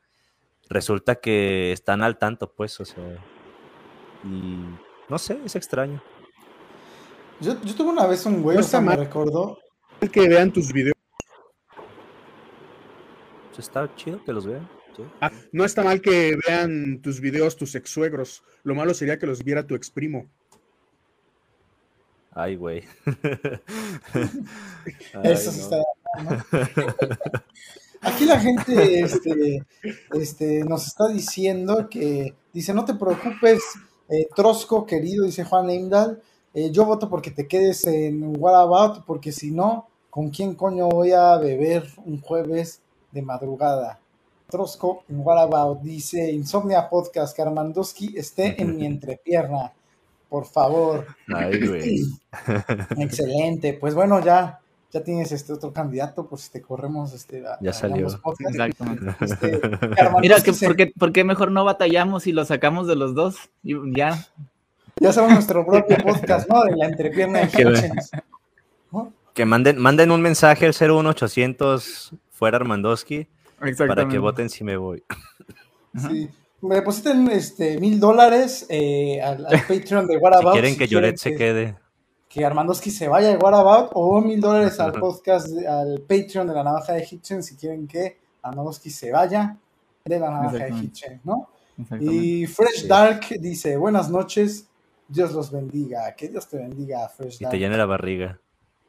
[0.69, 3.23] resulta que están al tanto, pues, o sea,
[4.25, 4.57] y
[5.07, 6.01] no sé, es extraño.
[7.39, 9.59] Yo, yo tuve una vez un güey, no me recordó.
[10.11, 10.95] Que vean tus videos.
[13.49, 14.67] Pues está chido que los vean.
[15.19, 18.43] Ah, no está mal que vean tus videos tus ex suegros.
[18.63, 20.29] Lo malo sería que los viera tu ex primo.
[22.31, 22.83] Ay, güey.
[25.23, 25.81] Eso está.
[28.01, 29.65] Aquí la gente este,
[30.11, 33.63] este, nos está diciendo que, dice, no te preocupes,
[34.09, 36.21] eh, Trosco, querido, dice Juan Eimdal,
[36.53, 40.87] eh, yo voto porque te quedes en What About, porque si no, ¿con quién coño
[40.87, 42.81] voy a beber un jueves
[43.11, 43.99] de madrugada?
[44.49, 47.43] Trosco en What About dice, Insomnia Podcast, que
[48.15, 49.73] esté en mi entrepierna
[50.35, 51.05] por favor.
[52.97, 53.73] Excelente.
[53.73, 54.59] Pues bueno, ya,
[54.91, 57.43] ya tienes este otro candidato, por si te corremos este.
[57.61, 58.07] ya salió.
[59.19, 59.61] Este,
[60.21, 63.35] Mira, que ¿por, qué, mejor no batallamos y lo sacamos de los dos?
[63.63, 64.27] Y ya.
[64.99, 66.63] Ya hacemos nuestro propio podcast, ¿no?
[66.63, 67.91] De la entrepierna de
[69.33, 73.27] Que manden, manden un mensaje al 01800 fuera Armandowski
[73.77, 75.03] para que voten si me voy.
[75.97, 76.29] Sí
[76.65, 80.53] me depositen este mil dólares eh, al, Patreon de What About.
[80.55, 81.75] Si quieren que Lloret se quede.
[82.35, 86.53] Que Armandoski se vaya de What About, o mil dólares al podcast, al Patreon de
[86.53, 89.55] la Navaja de Hitchen, si quieren que Armandoski se vaya
[90.03, 91.47] de la Navaja de Hitchen, ¿no?
[92.01, 94.67] Y Fresh Dark dice, buenas noches,
[95.07, 97.53] Dios los bendiga, que Dios te bendiga, Fresh Dark.
[97.53, 98.37] Y te llene la barriga.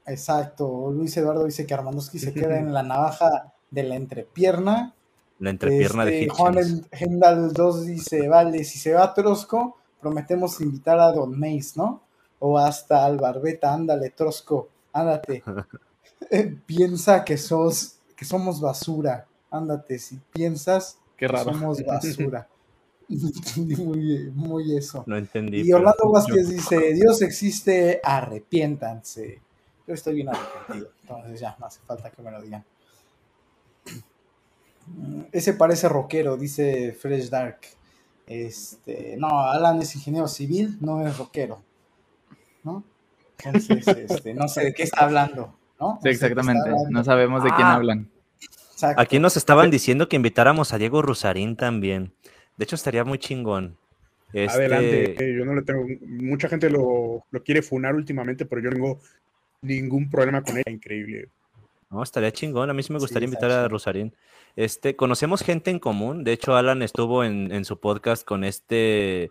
[0.06, 4.92] Exacto, Luis Eduardo dice que Armandoski se queda en la navaja de la entrepierna
[5.38, 6.56] la entrepierna de este, Juan
[6.90, 12.02] Hendal 2 dice, vale, si se va Trosco, prometemos invitar a Don Mace, ¿no?
[12.38, 15.42] O hasta al Barbeta, ándale, Trosco, ándate.
[16.66, 19.26] Piensa que sos, que somos basura.
[19.50, 22.48] Ándate, si piensas Qué que somos basura.
[23.56, 25.04] muy, muy eso.
[25.06, 25.62] No entendí.
[25.62, 29.40] Y Orlando Vázquez dice, Dios existe, arrepiéntanse.
[29.86, 32.64] Yo estoy bien arrepentido, entonces ya, no hace falta que me lo digan.
[34.86, 37.60] Mm, Ese parece rockero, dice Fresh Dark.
[38.26, 41.62] Este, no, Alan es ingeniero civil, no es rockero.
[42.66, 42.84] ¿No?
[43.44, 45.98] Entonces, este, no sé de qué está hablando, ¿no?
[46.02, 46.68] Sí, exactamente.
[46.90, 47.74] No sabemos de quién Ah.
[47.74, 48.10] hablan.
[48.72, 49.00] Exacto.
[49.00, 52.12] Aquí nos estaban diciendo que invitáramos a Diego Rusarín también.
[52.56, 53.76] De hecho, estaría muy chingón.
[54.32, 55.86] Este, Adelante, eh, yo no le tengo.
[56.06, 59.00] Mucha gente lo, lo quiere funar últimamente, pero yo no tengo
[59.62, 60.70] ningún problema con ella.
[60.70, 61.28] Increíble.
[61.90, 62.68] No, estaría chingón.
[62.68, 63.68] A mí sí me gustaría invitar a chido.
[63.68, 64.14] Rusarín.
[64.56, 66.24] Este, conocemos gente en común.
[66.24, 69.30] De hecho, Alan estuvo en, en su podcast con este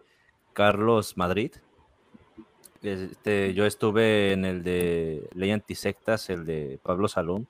[0.54, 1.52] Carlos Madrid.
[2.86, 7.48] Este, yo estuve en el de Ley Antisectas, el de Pablo Salón.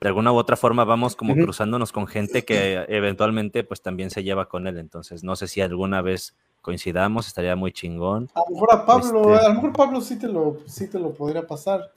[0.00, 4.22] De alguna u otra forma vamos como cruzándonos con gente que eventualmente pues también se
[4.22, 4.78] lleva con él.
[4.78, 8.28] Entonces, no sé si alguna vez coincidamos, estaría muy chingón.
[8.34, 10.98] A lo mejor a Pablo, Este- a lo mejor Pablo sí te lo, sí te
[11.00, 11.90] lo podría pasar,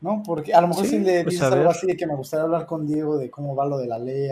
[0.00, 0.22] ¿no?
[0.26, 2.42] Porque a lo mejor Sí, si le pues, dices algo así de que me gustaría
[2.44, 4.30] hablar con Diego de cómo va lo de la ley,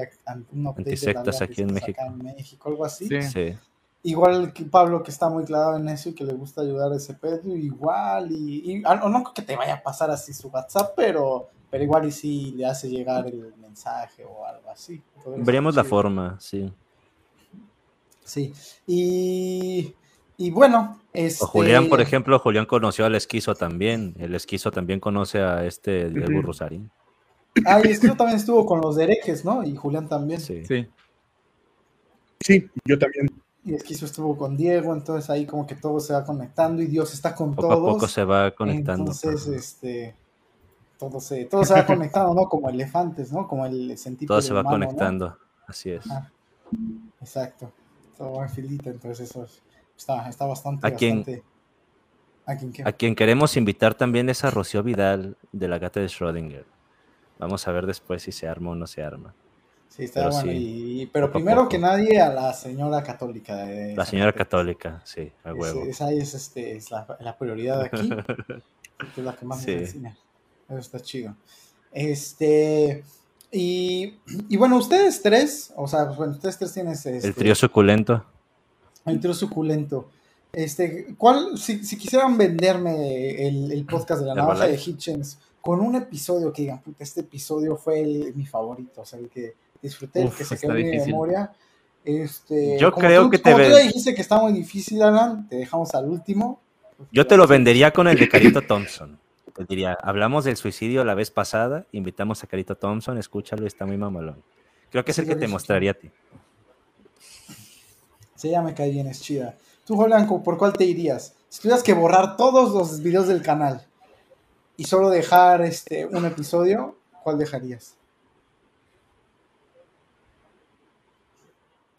[0.53, 2.03] un update de la ley aquí en acá México.
[2.07, 3.07] en México, algo así.
[3.09, 3.23] Sí.
[3.23, 3.55] Sí.
[4.05, 6.97] Igual que Pablo que está muy clavado en eso y que le gusta ayudar a
[6.97, 10.49] ese pedo, igual, y, y- ah, no creo que te vaya a pasar así su
[10.49, 15.01] WhatsApp, pero, pero igual y si le hace llegar el mensaje o algo así.
[15.37, 16.73] Veríamos la forma, sí.
[18.25, 18.53] Sí,
[18.87, 19.95] y,
[20.37, 21.45] y bueno, este...
[21.45, 24.15] O Julián, por ejemplo, Julián conoció al esquizo también.
[24.19, 26.43] El esquizo también conoce a este Diego Ujú.
[26.43, 26.91] Rusarín.
[27.67, 29.63] Ah, y Esquizo también estuvo con los derejes, ¿no?
[29.63, 30.41] Y Julián también.
[30.41, 30.65] Sí.
[30.67, 30.89] Sí.
[32.41, 33.29] Sí, yo también.
[33.65, 37.15] Y Esquizo estuvo con Diego, entonces ahí como que todo se va conectando y Dios
[37.15, 37.95] está con Poco a todos.
[37.95, 39.13] poco se va conectando.
[39.13, 40.17] Entonces, este,
[40.99, 42.49] todo se, todo se va conectando, ¿no?
[42.49, 43.47] Como elefantes, ¿no?
[43.47, 45.39] Como el centípede Todo se va conectando.
[45.69, 46.11] Así es.
[46.11, 46.29] Ah,
[47.21, 47.73] Exacto.
[48.19, 49.63] Todo va en filita, entonces eso es-
[49.97, 51.43] está, está bastante, ¿A bastante-
[52.45, 52.83] ¿A quién qué?
[52.85, 56.65] A quien queremos invitar también es a Rocío Vidal de la gata de Schrödinger.
[57.39, 59.35] Vamos a ver después si se arma o no se arma.
[59.95, 60.51] Sí, está pero bueno.
[60.53, 63.57] sí, y, pero primero que nadie a la señora católica.
[63.57, 65.83] de La señora católica, sí, a huevo.
[65.83, 68.09] Es- esa es, este, es la, la prioridad aquí.
[68.09, 68.63] porque
[69.21, 69.73] es la que más Sí.
[69.73, 70.17] enseña.
[70.69, 71.37] Eso está chido.
[71.93, 73.05] Este.
[73.51, 74.15] Y,
[74.49, 78.25] y bueno, ustedes tres, o sea, bueno, ustedes tres tienen este, El trío suculento.
[79.05, 80.09] el trío suculento.
[80.55, 84.77] Este, ¿cuál, si, si quisieran venderme el, el podcast de la navaja de.
[84.83, 89.19] Hitchens con un episodio que digan, puta, este episodio fue el- mi favorito, o sea,
[89.19, 91.53] el que disfruté, Uf, que se quedó en mi memoria.
[92.05, 95.57] Este, Yo creo tú- que te como tú dijiste que está muy difícil, Alan, te
[95.57, 96.61] dejamos al último.
[97.11, 99.19] Yo te lo vendería con el de Carito Thompson.
[99.55, 103.99] Te diría, hablamos del suicidio la vez pasada, invitamos a Carito Thompson, escúchalo, está muy
[103.99, 104.43] mamalón.
[104.91, 106.11] Creo que es Sí, el que te mostraría a ti.
[108.35, 109.57] Sí, ya me cae bien, es chida.
[109.85, 111.35] Tú, Julián, ¿por cuál te irías?
[111.49, 113.87] Si tuvieras que borrar todos los videos del canal
[114.77, 117.95] y solo dejar este un episodio, ¿cuál dejarías?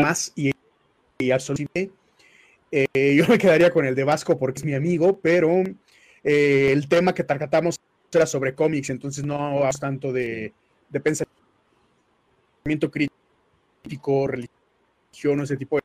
[0.04, 0.52] Más y,
[1.18, 1.94] y absolutamente.
[2.72, 5.50] eh, yo me quedaría con el de Vasco porque es mi amigo, pero
[6.24, 7.80] eh, el tema que tratamos
[8.12, 10.54] era sobre cómics, entonces no hablas tanto de,
[10.90, 11.32] de pensamiento
[12.92, 15.84] crítico, religión, ese tipo de,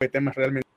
[0.00, 0.68] de temas realmente.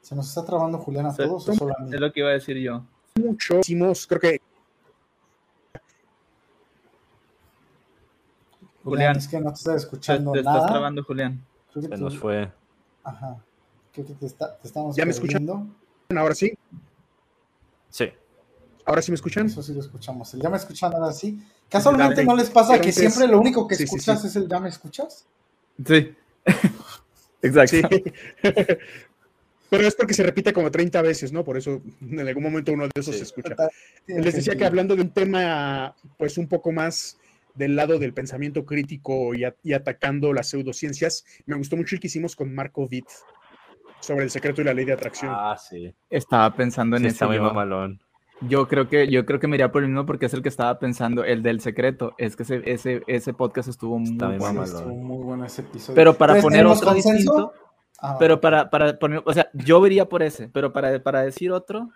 [0.00, 1.48] ¿Se nos está trabando Julián a todos?
[1.48, 1.60] Es
[2.00, 2.86] lo que iba a decir yo.
[3.16, 4.40] Mucho, hicimos, creo que
[8.90, 10.66] Julián, es que no te Te, escuchando te estás nada.
[10.66, 11.44] trabando, Julián.
[11.72, 12.50] Creo que Se tú- nos fue.
[13.04, 13.36] Ajá.
[13.92, 15.46] Creo que te, está- te estamos ¿Ya me escuchan?
[16.16, 16.56] ahora sí,
[17.90, 18.10] Sí.
[18.84, 19.46] ahora sí me escuchan.
[19.46, 20.32] Eso sí lo escuchamos.
[20.34, 21.40] El ya me escuchan ahora sí.
[21.68, 22.26] Casualmente Dale.
[22.26, 24.28] no les pasa que siempre lo único que Sí, escuchas sí.
[24.28, 25.26] es el ya me escuchas.
[25.84, 26.14] Sí.
[27.42, 27.88] Exacto.
[27.88, 28.02] Sí.
[29.68, 31.42] Pero es porque se repite como 30 veces, ¿no?
[31.44, 33.18] Por eso en algún momento uno de esos Sí.
[33.18, 33.56] se escucha.
[34.06, 37.18] Les decía que hablando de un tema, pues un poco más
[37.56, 42.00] del lado del pensamiento crítico y, a- y atacando las pseudociencias, me gustó mucho el
[42.00, 43.06] que hicimos con Marco Witt
[44.00, 45.32] sobre el secreto y la ley de atracción.
[45.34, 45.92] Ah, sí.
[46.10, 47.14] Estaba pensando en Sí, ese.
[47.14, 47.42] está muy yo.
[47.42, 48.00] mamalón.
[48.42, 50.50] Yo creo que yo creo que me iría por el mismo porque es el que
[50.50, 52.14] estaba pensando, el del secreto.
[52.18, 54.62] Es que ese, ese, ese podcast estuvo muy Está bueno.
[54.62, 55.94] Estuvo muy bueno ese episodio.
[55.94, 57.16] Pero para poner ¿tenemos otro consenso?
[57.16, 57.52] distinto,
[57.98, 61.50] Ah, pero para, para poner, o sea, yo iría por ese, pero para, para decir
[61.50, 61.88] otro,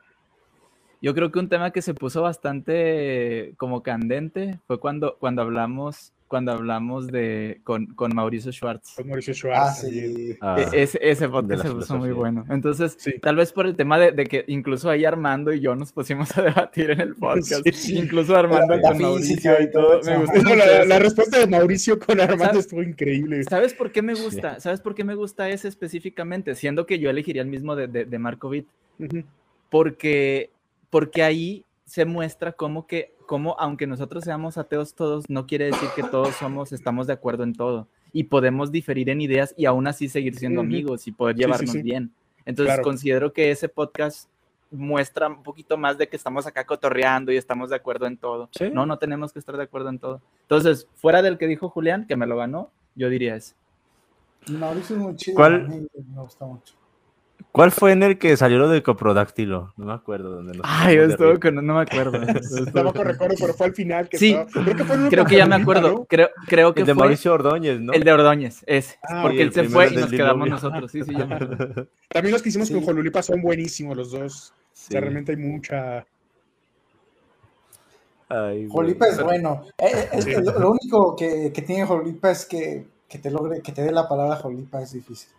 [1.02, 6.12] yo creo que un tema que se puso bastante como candente fue cuando, cuando hablamos
[6.28, 8.94] cuando hablamos de con, con Mauricio Schwartz.
[8.94, 9.34] Con Mauricio Ah,
[9.74, 9.80] Schwartz.
[9.82, 10.14] también.
[10.14, 10.36] sí.
[10.40, 12.44] Ah, E- Ese, ese podcast la se puso muy bueno.
[12.48, 13.14] Entonces, Sí.
[13.20, 16.38] tal vez por el tema de, de que incluso ahí Armando y yo nos pusimos
[16.38, 17.66] a debatir en el podcast.
[17.74, 17.98] Sí.
[17.98, 20.00] Incluso Armando La con física Mauricio y y todo.
[20.04, 22.60] Me gustó la, la respuesta de Mauricio con Armando ¿Sabes?
[22.60, 23.42] estuvo increíble.
[23.42, 24.60] ¿Sabes por qué me gusta?
[24.60, 26.54] ¿Sabes por qué me gusta ese específicamente?
[26.54, 28.68] Siendo que yo elegiría el mismo de, de, de Marco Witt.
[29.00, 29.24] Ujú.
[29.68, 30.50] Porque,
[30.90, 35.88] porque ahí se muestra cómo que, cómo aunque nosotros seamos ateos todos, no quiere decir
[35.96, 37.88] que todos somos, estamos de acuerdo en todo.
[38.12, 41.46] Y podemos diferir en ideas y aún así seguir siendo amigos y poder Sí, sí,
[41.46, 41.82] llevarnos sí.
[41.82, 42.12] bien.
[42.44, 42.82] Entonces Claro.
[42.82, 44.28] considero que ese podcast
[44.72, 48.48] muestra un poquito más de que estamos acá cotorreando y estamos de acuerdo en todo.
[48.52, 48.70] Sí.
[48.72, 50.20] No, no tenemos que estar de acuerdo en todo.
[50.42, 53.54] Entonces, fuera del que dijo Julián, que me lo ganó, yo diría ese.
[54.48, 55.36] Mauricio es muy chido.
[55.36, 55.54] ¿Cuál?
[55.54, 56.74] a mí me gusta mucho.
[57.52, 59.72] ¿Cuál fue en el que salió lo de coprodáctilo?
[59.76, 60.36] No me acuerdo.
[60.36, 61.40] Donde nos Ay, estuvo reír.
[61.40, 62.12] con, no me acuerdo.
[62.72, 64.32] Tampoco recuerdo, pero fue al final que Sí.
[64.34, 65.90] estaba- Creo que, fue Creo que ya me acuerdo.
[65.90, 66.04] ¿no?
[66.04, 67.92] Creo, creo que El de fue Mauricio Ordóñez, ¿no?
[67.92, 68.98] el de Ordóñez, ese.
[69.02, 70.92] Ah, porque él el se primero fue y del nos quedamos nosotros.
[70.92, 71.88] Sí, sí, ya me acuerdo.
[72.08, 72.74] También los que hicimos Sí.
[72.74, 74.50] con Jolulipa son buenísimos los dos.
[74.52, 74.92] O Sí.
[74.92, 76.06] sea, realmente hay mucha.
[78.28, 78.68] Ay.
[78.70, 79.64] Jolipa es bueno.
[79.76, 80.30] Eh, eh, es Sí.
[80.30, 83.82] que lo, lo único que, que tiene Jolipa es que, que te logre, que te
[83.82, 85.30] dé la palabra Jolipa es difícil.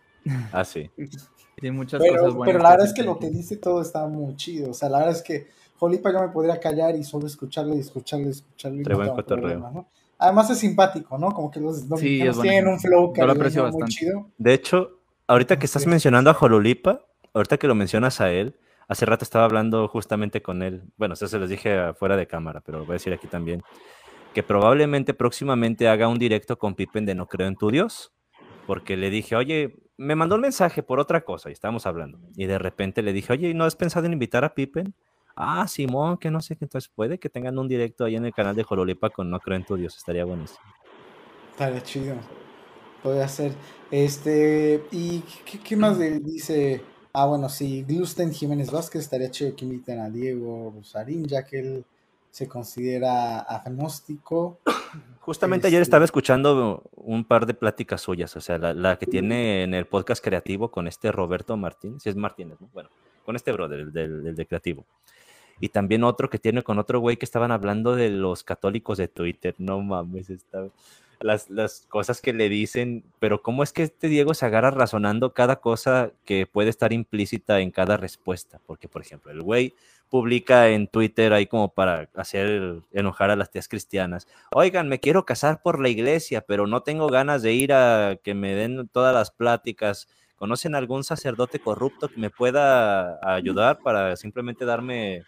[0.52, 0.90] Ah, sí.
[1.56, 2.46] Tiene muchas cosas Pero, buenas.
[2.52, 4.70] pero la verdad es que lo que dice todo está muy chido.
[4.70, 5.46] O sea, la verdad es que
[5.78, 8.80] Jolipa yo me podría callar y solo escucharlo y escucharlo y escucharlo.
[8.80, 9.24] Y cotorreo.
[9.24, 9.86] problema, ¿no?
[10.18, 11.32] Además es simpático, ¿no?
[11.32, 13.92] Como que los Sí, es tienen un flow aprecio muy bastante.
[13.92, 14.28] chido.
[14.38, 15.88] De hecho, ahorita que estás Sí.
[15.88, 20.62] mencionando a Jolulipa, ahorita que lo mencionas a él, hace rato estaba hablando justamente con
[20.62, 20.82] él.
[20.96, 23.62] Bueno, eso se los dije fuera de cámara, pero lo voy a decir aquí también.
[24.32, 28.12] Que probablemente próximamente haga un directo con Pippen de No Creo en tu Dios.
[28.66, 32.18] Porque le dije, oye, me mandó un mensaje por otra cosa y estábamos hablando.
[32.36, 34.94] Y de repente le dije, oye, ¿no has pensado en invitar a Pippen?
[35.36, 36.64] Ah, Simón, que no sé qué.
[36.64, 39.56] Entonces puede que tengan un directo ahí en el canal de Jolulipa con No Creo
[39.56, 39.96] en tu Dios.
[39.96, 40.60] Estaría buenísimo.
[41.52, 42.16] Estaría chido.
[43.02, 43.52] Podría ser.
[43.90, 46.82] Este, ¿y qué, qué más de- dice?
[47.14, 51.60] Ah, bueno, sí, Glusten Jiménez Vázquez estaría chido que inviten a Diego Rosarín, ya que
[51.60, 51.84] él
[52.32, 54.58] se considera agnóstico.
[55.20, 59.06] Justamente ayer Este- estaba escuchando un par de pláticas suyas, o sea, la, la que
[59.06, 62.68] tiene en el podcast creativo con este Roberto Martínez, si es Martínez, ¿no?
[62.72, 62.88] Bueno,
[63.24, 64.84] con este brother, el del, el de creativo.
[65.60, 69.06] Y también otro que tiene con otro güey que estaban hablando de los católicos de
[69.08, 70.66] Twitter, no mames, está-
[71.20, 75.32] las, las cosas que le dicen, pero ¿cómo es que este Diego se agarra razonando
[75.34, 78.58] cada cosa que puede estar implícita en cada respuesta?
[78.66, 79.72] Porque, por ejemplo, el güey
[80.12, 85.24] publica en Twitter ahí como para hacer enojar a las tías cristianas oigan, me quiero
[85.24, 89.14] casar por la iglesia, pero no tengo ganas de ir a que me den todas
[89.14, 90.08] las pláticas.
[90.36, 95.24] ¿Conocen algún sacerdote corrupto que me pueda ayudar para simplemente darme,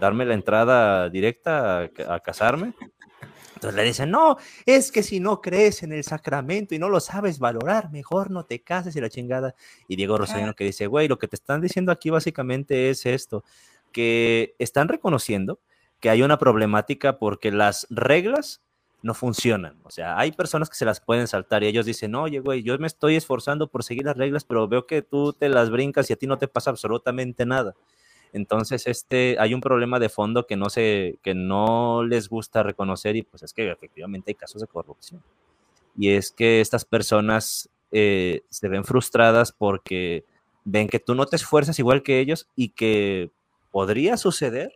[0.00, 2.74] darme la entrada directa a, a casarme?
[3.54, 7.00] Entonces le dicen, no, es que si no crees en el sacramento y no lo
[7.00, 9.54] sabes valorar, mejor no te cases y la chingada.
[9.88, 13.44] Y Diego Rosarino que dice, güey, lo que te están diciendo aquí básicamente es esto,
[13.96, 15.58] que están reconociendo
[16.00, 18.60] que hay una problemática porque las reglas
[19.00, 19.78] no funcionan.
[19.84, 22.76] O sea, hay personas que se las pueden saltar y ellos dicen, oye, güey, yo
[22.78, 26.12] me estoy esforzando por seguir las reglas, pero veo que tú te las brincas y
[26.12, 27.74] a ti no te pasa absolutamente nada.
[28.34, 33.16] Entonces, este, hay un problema de fondo que no se, que no les gusta reconocer
[33.16, 35.22] y pues es que efectivamente hay casos de corrupción.
[35.96, 40.26] Y es que estas personas eh, se ven frustradas porque
[40.66, 43.30] ven que tú no te esfuerzas igual que ellos y que
[43.70, 44.72] podría suceder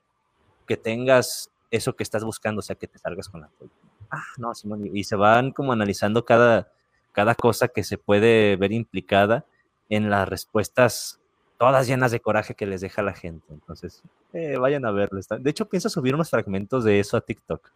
[0.67, 3.73] que tengas eso que estás buscando, o sea, que te salgas con la tuya.
[4.11, 6.73] Ah, no, Simón, y se van como analizando cada,
[7.13, 9.45] cada cosa que se puede ver implicada
[9.89, 11.21] en las respuestas
[11.59, 13.53] todas llenas de coraje que les deja la gente.
[13.53, 15.21] Entonces, eh, vayan a verlo.
[15.39, 17.71] De hecho, pienso subir unos fragmentos de eso a TikTok.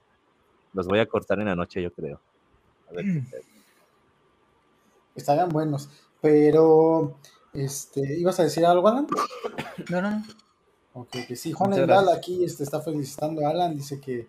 [0.73, 2.19] Los voy a cortar en la noche, yo creo.
[2.91, 3.05] A ver
[5.53, 5.91] buenos.
[6.23, 7.19] Pero,
[7.53, 9.07] este, ¿ibas a decir algo, Alan?
[9.91, 10.23] No, no, no.
[10.95, 14.29] Ok, que sí, Juan Endal aquí este, está felicitando a Alan, dice que,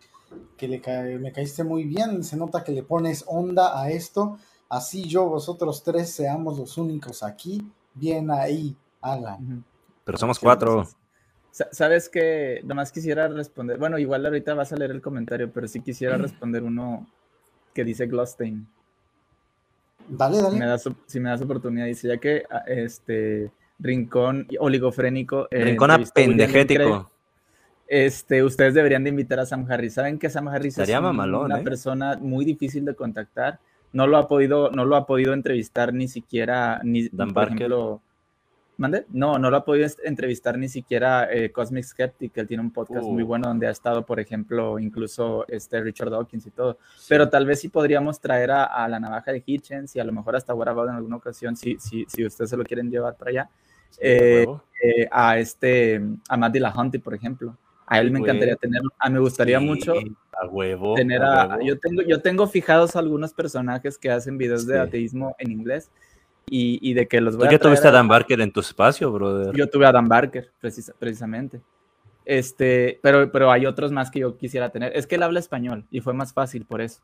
[0.57, 4.39] que le cae- me caíste muy bien, se nota que le pones onda a esto,
[4.69, 7.61] así yo, vosotros tres, seamos los únicos aquí,
[7.93, 9.63] bien ahí, Alan.
[10.03, 10.87] Pero somos cuatro.
[11.51, 13.77] Sa- Sabes que nomás quisiera responder.
[13.77, 17.05] Bueno, igual ahorita vas a leer el comentario, pero sí quisiera responder uno
[17.75, 18.67] que dice Glostein.
[20.07, 20.65] Dale, Si me dale.
[20.65, 25.47] das, si me das oportunidad, dice ya que ah, este Rincón oligofrénico.
[25.51, 27.11] eh, Rincón apendejético.
[27.87, 29.93] Este, ustedes deberían de invitar a Sam Harris.
[29.93, 31.63] Saben que Sam Harris Estaría es mamalón, una ¿eh?
[31.63, 33.59] persona muy difícil de contactar.
[33.93, 37.57] No lo ha podido, no lo ha podido entrevistar ni siquiera, ni Dan por Barker.
[37.57, 38.01] ejemplo,
[38.77, 39.05] ¿Mande?
[39.09, 43.05] No, no lo ha podido entrevistar ni siquiera eh, Cosmic Skeptic, él tiene un podcast
[43.05, 43.13] Uh.
[43.13, 46.77] muy bueno donde ha estado, por ejemplo, incluso este Richard Dawkins y todo.
[47.07, 50.11] Pero tal vez sí podríamos traer a, a la navaja de Hitchens y a lo
[50.11, 53.29] mejor hasta About en alguna ocasión, si, si, si ustedes se lo quieren llevar para
[53.31, 53.49] allá,
[54.01, 54.45] eh,
[54.83, 57.57] eh, a este, a Matt Dillahunty, por ejemplo.
[57.87, 58.89] A él me encantaría tenerlo.
[58.97, 59.93] A me gustaría Sí, mucho
[60.41, 60.95] A huevo.
[60.95, 61.61] tener a a, huevo.
[61.67, 64.79] yo tengo yo tengo fijados algunos personajes que hacen videos de Sí.
[64.79, 65.91] ateísmo en inglés
[66.49, 68.59] y, y de que los Tú voy a ya tuviste a Dan Barker en tu
[68.59, 69.55] espacio, brother.
[69.55, 71.61] yo tuve a Dan Barker precisa- precisamente
[72.25, 75.85] este pero pero hay otros más que yo quisiera tener es que él habla español
[75.91, 77.01] y fue más fácil por eso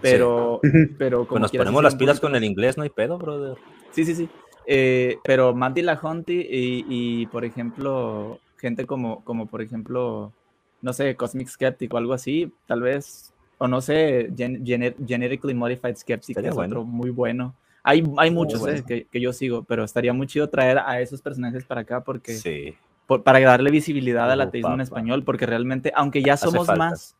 [0.00, 0.60] pero
[0.98, 2.90] pero como Pues nos sí ponemos sí, las pilas poquito- con el inglés, no hay
[2.90, 3.56] pedo, brother.
[3.92, 4.28] Sí, sí, sí.
[4.66, 10.32] Eh, pero Matt Dillahunty y, y, por ejemplo, gente como, como, por ejemplo,
[10.80, 15.54] no sé, Cosmic Skeptic o algo así, tal vez, o no sé, Gen- Gener- Genetically
[15.54, 16.72] Modified Skeptic, Estaría es bueno.
[16.80, 17.54] otro muy bueno.
[17.82, 18.78] Hay, hay muchos bueno.
[18.78, 22.02] eh, que, que yo sigo, pero estaría muy chido traer a esos personajes para acá
[22.02, 22.74] porque Sí.
[23.06, 27.14] por- para darle visibilidad al Oh, ateísmo en español, porque realmente, aunque ya somos más,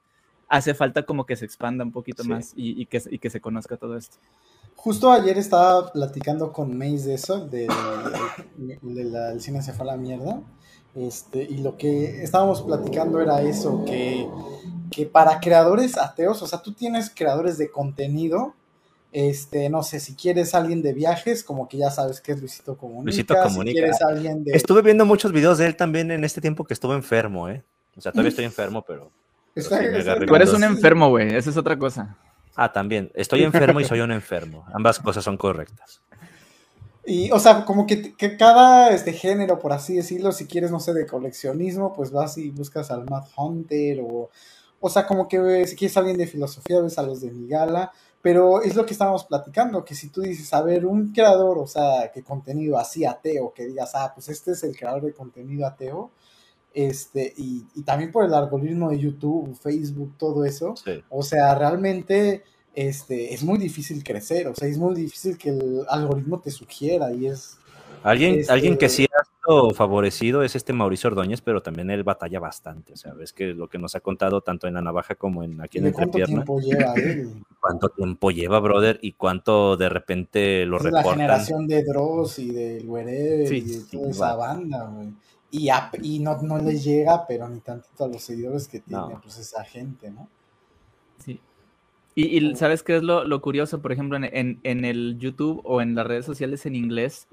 [0.49, 2.31] hace falta como que se expanda un poquito Sí.
[2.31, 4.17] más y, y que, y que se conozca todo esto.
[4.85, 7.67] Justo ayer estaba platicando con Mace de eso, de,
[8.83, 10.43] de la, el cine se fue a la mierda.
[10.95, 14.29] Este, y lo que estábamos platicando era eso, que,
[14.91, 18.53] que para creadores ateos, o sea, tú tienes creadores de contenido,
[19.11, 22.77] este, no sé, si quieres alguien de viajes, como que ya sabes que es Luisito
[22.77, 23.05] Comunica.
[23.07, 23.73] Luisito Si Comunica.
[23.81, 24.53] quieres alguien de...
[24.53, 27.65] Estuve viendo muchos videos de él también en este tiempo que estuve enfermo, ¿eh?
[27.97, 29.11] O sea, todavía estoy enfermo, pero...
[29.55, 32.19] Está- sí, me está- agarré Tú eres un enfermo, güey, esa es otra cosa.
[32.55, 33.11] Ah, también.
[33.15, 34.65] Estoy enfermo y soy un enfermo.
[34.73, 36.03] Ambas cosas son correctas.
[37.07, 40.81] Y, o sea, como que, que cada este género, por así decirlo, si quieres, no
[40.81, 44.31] sé, de coleccionismo, pues vas y buscas al Mad Hunter o,
[44.81, 47.93] o sea, como que eh, si quieres alguien de filosofía, ves a los de Migala,
[48.23, 51.67] pero es lo que estábamos platicando, que si tú dices, a ver, un creador, o
[51.67, 55.67] sea, que contenido así ateo, que digas, ah, pues este es el creador de contenido
[55.67, 56.11] ateo,
[56.75, 61.03] este, y, y también por el algoritmo de YouTube, Facebook, todo eso, Sí.
[61.09, 62.43] o sea, realmente
[62.75, 67.13] este, es muy difícil crecer, o sea, es muy difícil que el algoritmo te sugiera
[67.13, 67.57] y es...
[68.03, 72.03] Alguien, Este- alguien que sí ha sido favorecido es este Mauricio Ordóñez, pero también él
[72.03, 72.93] batalla bastante.
[72.93, 75.59] O sea, ves que lo que nos ha contado tanto en la navaja como en
[75.63, 77.33] aquí en ¿De cuánto Entrepierna, tiempo lleva él?
[77.61, 81.13] cuánto tiempo lleva, brother, y cuánto de repente lo Es la reportan.
[81.19, 84.49] generación de Dross y del Wherever Sí, y de sí, toda esa va.
[84.49, 85.09] banda, güey.
[85.57, 89.01] Y, a- y no, no les llega, pero ni tantito a los seguidores que tiene,
[89.03, 89.21] No.
[89.23, 90.29] pues esa gente, ¿no?
[91.19, 91.41] Sí.
[92.17, 93.81] Y, y ¿sabes qué es lo, lo curioso?
[93.81, 97.29] Por ejemplo, en, en- en el YouTube o en las redes sociales en inglés,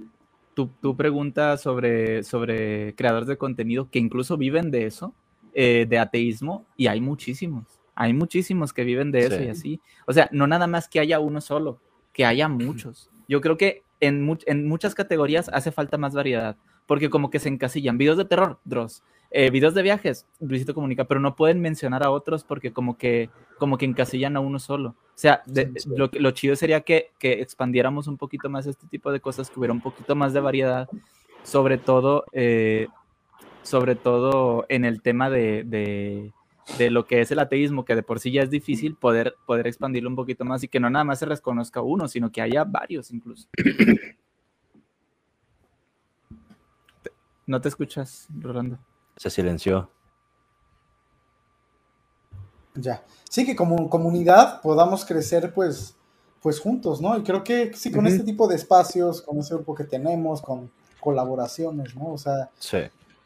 [0.54, 5.14] tú, tú preguntas sobre, sobre creadores de contenido que incluso viven de eso,
[5.54, 7.66] eh, de ateísmo, y hay muchísimos.
[7.96, 9.44] Hay muchísimos que viven de eso Sí.
[9.44, 9.82] y así.
[10.08, 11.80] O sea, no nada más que haya uno solo,
[12.14, 13.10] que haya muchos.
[13.28, 16.56] Yo creo que en, much- en muchas categorías hace falta más variedad,
[16.88, 17.98] porque como que se encasillan.
[17.98, 19.04] Videos de terror, Dross.
[19.34, 23.30] Eh, videos de viajes, Luisito Comunica, pero no pueden mencionar a otros porque como que,
[23.58, 24.90] como que encasillan a uno solo.
[24.90, 25.90] O sea, de- Sí, sí.
[25.96, 29.58] Lo, lo chido sería que, que expandiéramos un poquito más este tipo de cosas, que
[29.58, 30.90] hubiera un poquito más de variedad,
[31.44, 32.88] sobre todo, eh,
[33.64, 36.34] sobre todo en el tema de, de,
[36.78, 39.66] de lo que es el ateísmo, que de por sí ya es difícil poder, poder
[39.66, 42.66] expandirlo un poquito más y que no nada más se reconozca uno, sino que haya
[42.66, 43.48] varios incluso.
[47.04, 47.12] Te-
[47.52, 48.78] No te escuchas, Rolando.
[49.18, 49.90] Se silenció.
[52.76, 53.04] Ya.
[53.30, 55.94] Sí, que como comunidad podamos crecer, pues,
[56.42, 57.18] pues juntos, ¿no?
[57.18, 60.72] Y creo que sí, con este tipo de espacios, con ese grupo que tenemos, con
[61.02, 62.14] colaboraciones, ¿no?
[62.14, 62.78] O sea, Sí.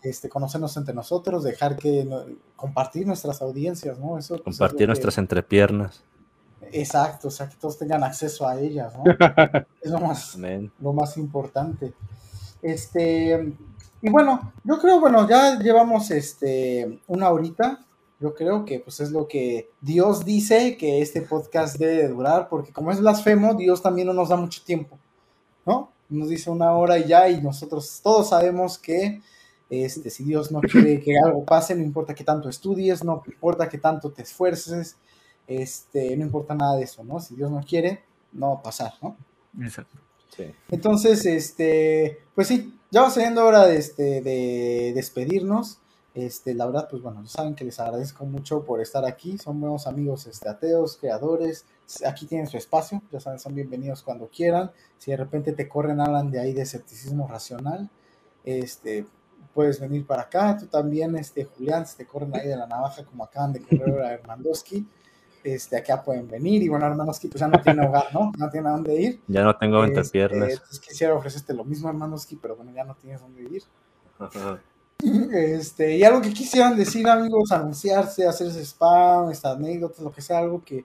[0.01, 2.23] este, conocernos entre nosotros, dejar que no-
[2.55, 4.17] compartir nuestras audiencias, ¿no?
[4.17, 6.01] Eso pues, es Compartir que- nuestras entrepiernas.
[6.71, 9.03] Exacto, o sea, que todos tengan acceso a ellas, ¿no?
[9.84, 10.36] es lo más,
[10.82, 11.93] lo más importante.
[12.63, 13.53] Este,
[14.06, 17.84] y bueno, yo creo, bueno, ya llevamos este una horita.
[18.20, 22.47] Yo creo que pues es lo que Dios dice que este podcast debe de durar,
[22.47, 24.99] porque como es blasfemo, Dios también no nos da mucho tiempo,
[25.66, 25.91] ¿no?
[26.08, 29.24] Nos dice una hora y ya, y nosotros todos sabemos que
[29.72, 33.68] este, si Dios no quiere que algo pase, no importa que tanto estudies, no importa
[33.68, 34.97] que tanto te esfuerces,
[35.47, 37.20] este, no importa nada de eso, ¿no?
[37.20, 38.03] Si Dios no quiere,
[38.34, 39.18] no va a pasar, ¿no?
[39.60, 39.97] Exacto.
[40.30, 40.45] Sí.
[40.70, 45.80] Entonces, este, pues sí, ya va siendo hora de, este, de despedirnos.
[46.14, 49.38] Este, la verdad, pues bueno, saben que les agradezco mucho por estar aquí.
[49.38, 51.66] Son buenos amigos este, ateos, creadores.
[52.08, 54.72] Aquí tienen su espacio, ya saben, son bienvenidos cuando quieran.
[54.98, 57.89] Si de repente te corren, hablan de ahí de escepticismo racional,
[58.46, 59.06] este,
[59.54, 60.56] puedes venir para acá.
[60.58, 64.02] Tú también, este, Julián, si te corren ahí de la navaja, como acaban de correr
[64.04, 64.88] a Hernandowski,
[65.46, 66.64] este, acá pueden venir.
[66.64, 68.32] Y bueno, Hermanoski, pues ya no tiene hogar, ¿no?
[68.38, 69.22] No tiene a dónde ir.
[69.28, 70.50] Ya no tengo Este, entrepiernas.
[70.54, 73.64] entonces quisiera ofrecerte lo mismo, Hermanoski, pero bueno, ya no tienes dónde ir.
[75.34, 80.39] Este, y algo que quisieran decir, amigos, anunciarse, hacerse spam, estas anécdotas, lo que sea,
[80.39, 80.84] algo que,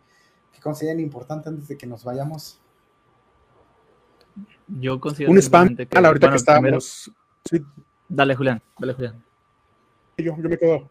[0.52, 2.60] que consideren importante antes de que nos vayamos.
[4.68, 7.10] Yo considero Un spam que- a la ahorita bueno, que estábamos.
[7.48, 7.62] Sí,
[8.08, 9.24] dale, Julián, dale, Julián.
[10.18, 10.88] yo, yo me quedo.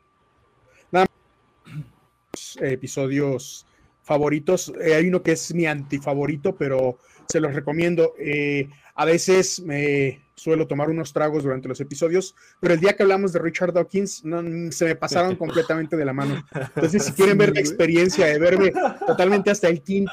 [2.61, 3.65] Episodios
[4.03, 4.73] favoritos.
[4.81, 6.97] Eh, hay uno que es mi antifavorito, pero
[7.27, 8.13] se los recomiendo.
[8.19, 13.03] Eh, a veces me suelo tomar unos tragos durante los episodios, pero el día que
[13.03, 14.41] hablamos de Richard Dawkins no,
[14.71, 16.43] se me pasaron completamente de la mano.
[16.75, 18.71] Entonces, si quieren ver la experiencia de verme
[19.05, 20.11] totalmente hasta el quinto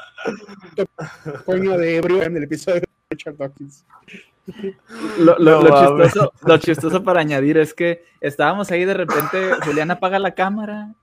[1.45, 3.85] coño de ebrio en el episodio de Richard Dawkins.
[5.19, 6.07] Lo, lo- No lo mames.
[6.07, 10.93] chistoso, lo chistoso para añadir es que estábamos ahí de repente, Julián apaga la cámara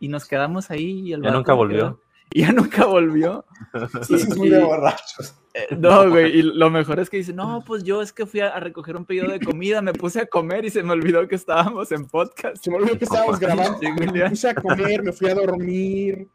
[0.00, 1.00] y nos quedamos ahí.
[1.08, 1.76] Y el Ya nunca volvió.
[1.78, 2.00] quedó.
[2.30, 3.44] Y ya nunca volvió.
[4.02, 5.34] Sí, sí, es muy de borrachos.
[5.54, 8.40] Eh, No, güey, y lo mejor es que dice, no, pues yo es que fui
[8.40, 11.26] a, a recoger un pedido de comida, me puse a comer y se me olvidó
[11.26, 12.62] que estábamos en podcast.
[12.62, 13.78] Se me olvidó que estábamos grabando.
[13.78, 16.28] Sí, Me puse a comer, me fui a dormir.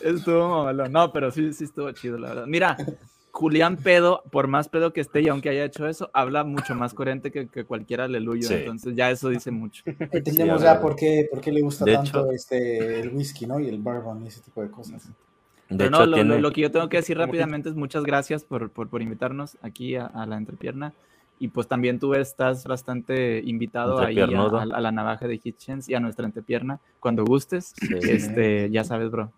[0.00, 0.92] Estuvo mamalón.
[0.92, 2.44] No, pero sí, sí estuvo chido, la verdad.
[2.46, 2.76] Mira,
[3.34, 6.92] Julián Pedo, por más pedo que esté y aunque haya hecho eso, habla mucho más
[6.92, 8.46] coherente que, que cualquier aleluyo.
[8.46, 8.54] Sí.
[8.54, 9.82] Entonces ya eso dice mucho.
[9.86, 13.46] Entendemos Sí, ya por qué, por qué le gusta De tanto hecho- este, el whisky,
[13.46, 13.58] ¿no?
[13.58, 15.08] Y el bourbon y ese tipo de cosas.
[15.70, 16.34] De Pero hecho, no, lo, tiene...
[16.34, 19.56] lo- lo que yo tengo que decir rápidamente es muchas gracias por, por, por invitarnos
[19.62, 20.92] aquí a, a la entrepierna.
[21.38, 25.88] Y pues también tú estás bastante invitado ahí a, a- a la navaja de Hitchens
[25.88, 27.72] y a nuestra entrepierna cuando gustes.
[27.80, 27.88] Sí.
[28.02, 29.32] Este, ya sabes, bro.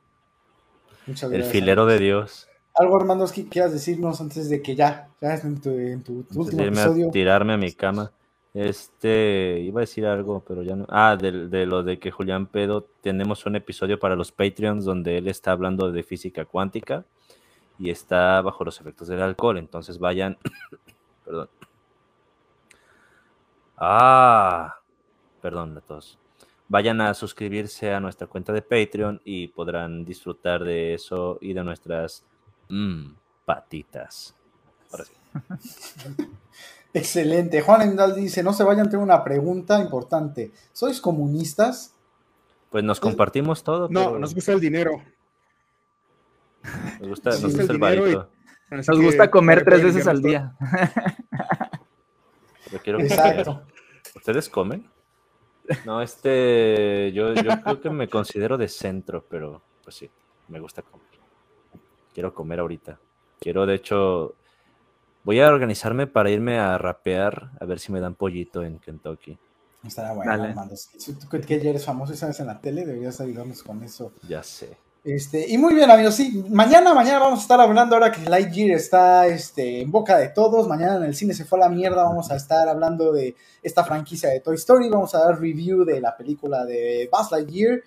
[1.06, 1.52] Muchas El gracias.
[1.52, 2.48] filero de Dios.
[2.76, 6.40] Algo, Armando, que quieras decirnos antes de que ya, ya en tu, en tu- tu
[6.42, 7.08] Antes último de episodio.
[7.08, 8.10] a tirarme a mi cama.
[8.52, 10.86] Este, iba a decir algo, pero ya no.
[10.88, 15.18] Ah, de, de lo de que Julián Pedo, tenemos un episodio para los Patreons donde
[15.18, 17.04] él está hablando de física cuántica
[17.78, 19.58] y está bajo los efectos del alcohol.
[19.58, 20.36] Entonces vayan.
[21.24, 21.48] perdón.
[23.76, 24.76] Ah,
[25.42, 26.18] perdón a todos.
[26.68, 31.62] Vayan a suscribirse a nuestra cuenta de Patreon y podrán disfrutar de eso y de
[31.64, 32.24] nuestras
[32.68, 34.34] mm, patitas.
[34.90, 35.12] Ahora sí.
[36.94, 37.60] Excelente.
[37.60, 40.52] Juan Endal dice, no se vayan, tengo una pregunta importante.
[40.72, 41.92] ¿Sois comunistas?
[42.70, 43.88] Pues nos compartimos todo.
[43.88, 45.02] No, pero nos gusta el dinero.
[47.00, 48.14] nos gusta, nos el el dinero y-
[48.74, 50.54] Nos que gusta comer tres veces al día.
[52.70, 53.62] Pero quiero que Exacto.
[54.16, 54.88] ¿Ustedes comen?
[55.84, 60.10] No, este, yo, yo creo que me considero de centro, pero pues sí,
[60.48, 61.06] me gusta comer.
[62.14, 62.98] Quiero comer ahorita.
[63.40, 64.36] Quiero, de hecho,
[65.24, 69.36] voy a organizarme para irme a rapear, a ver si me dan pollito en Kentucky.
[69.84, 70.48] Estará bueno, Dale.
[70.50, 70.76] Armando.
[70.76, 73.82] Si tú que que ya eres famoso y sabes en la tele, deberías ayudarnos con
[73.82, 74.12] eso.
[74.26, 74.78] Ya sé.
[75.04, 78.74] Este, y muy bien, amigos, sí, mañana, mañana vamos a estar hablando ahora que Lightyear
[78.74, 80.66] está este, en boca de todos.
[80.66, 82.04] Mañana en el cine se fue a la mierda.
[82.04, 84.88] Vamos a estar hablando de esta franquicia de Toy Story.
[84.88, 87.82] Vamos a dar review de la película de Buzz Lightyear.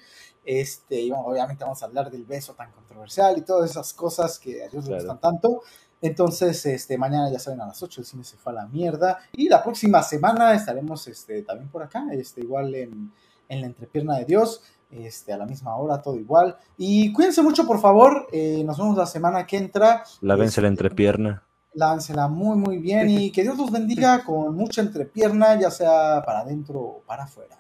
[0.50, 4.40] Este, y bueno, obviamente vamos a hablar del beso tan controversial y todas esas cosas
[4.40, 5.04] que a Dios le Claro.
[5.04, 5.62] gustan tanto.
[6.02, 9.18] Entonces, este, mañana ya saben a las 8 el cine se fue a la mierda.
[9.34, 13.12] Y la próxima semana estaremos este, también por acá, este, igual en,
[13.50, 16.56] en la entrepierna de Dios este, a la misma hora, todo igual.
[16.78, 18.28] Y cuídense mucho, por favor.
[18.32, 20.04] eh, nos vemos la semana que entra.
[20.22, 21.44] Lávense la Este, entrepierna.
[21.74, 26.40] Lávensela muy, muy bien y que Dios los bendiga con mucha entrepierna, ya sea para
[26.40, 27.58] adentro o para afuera.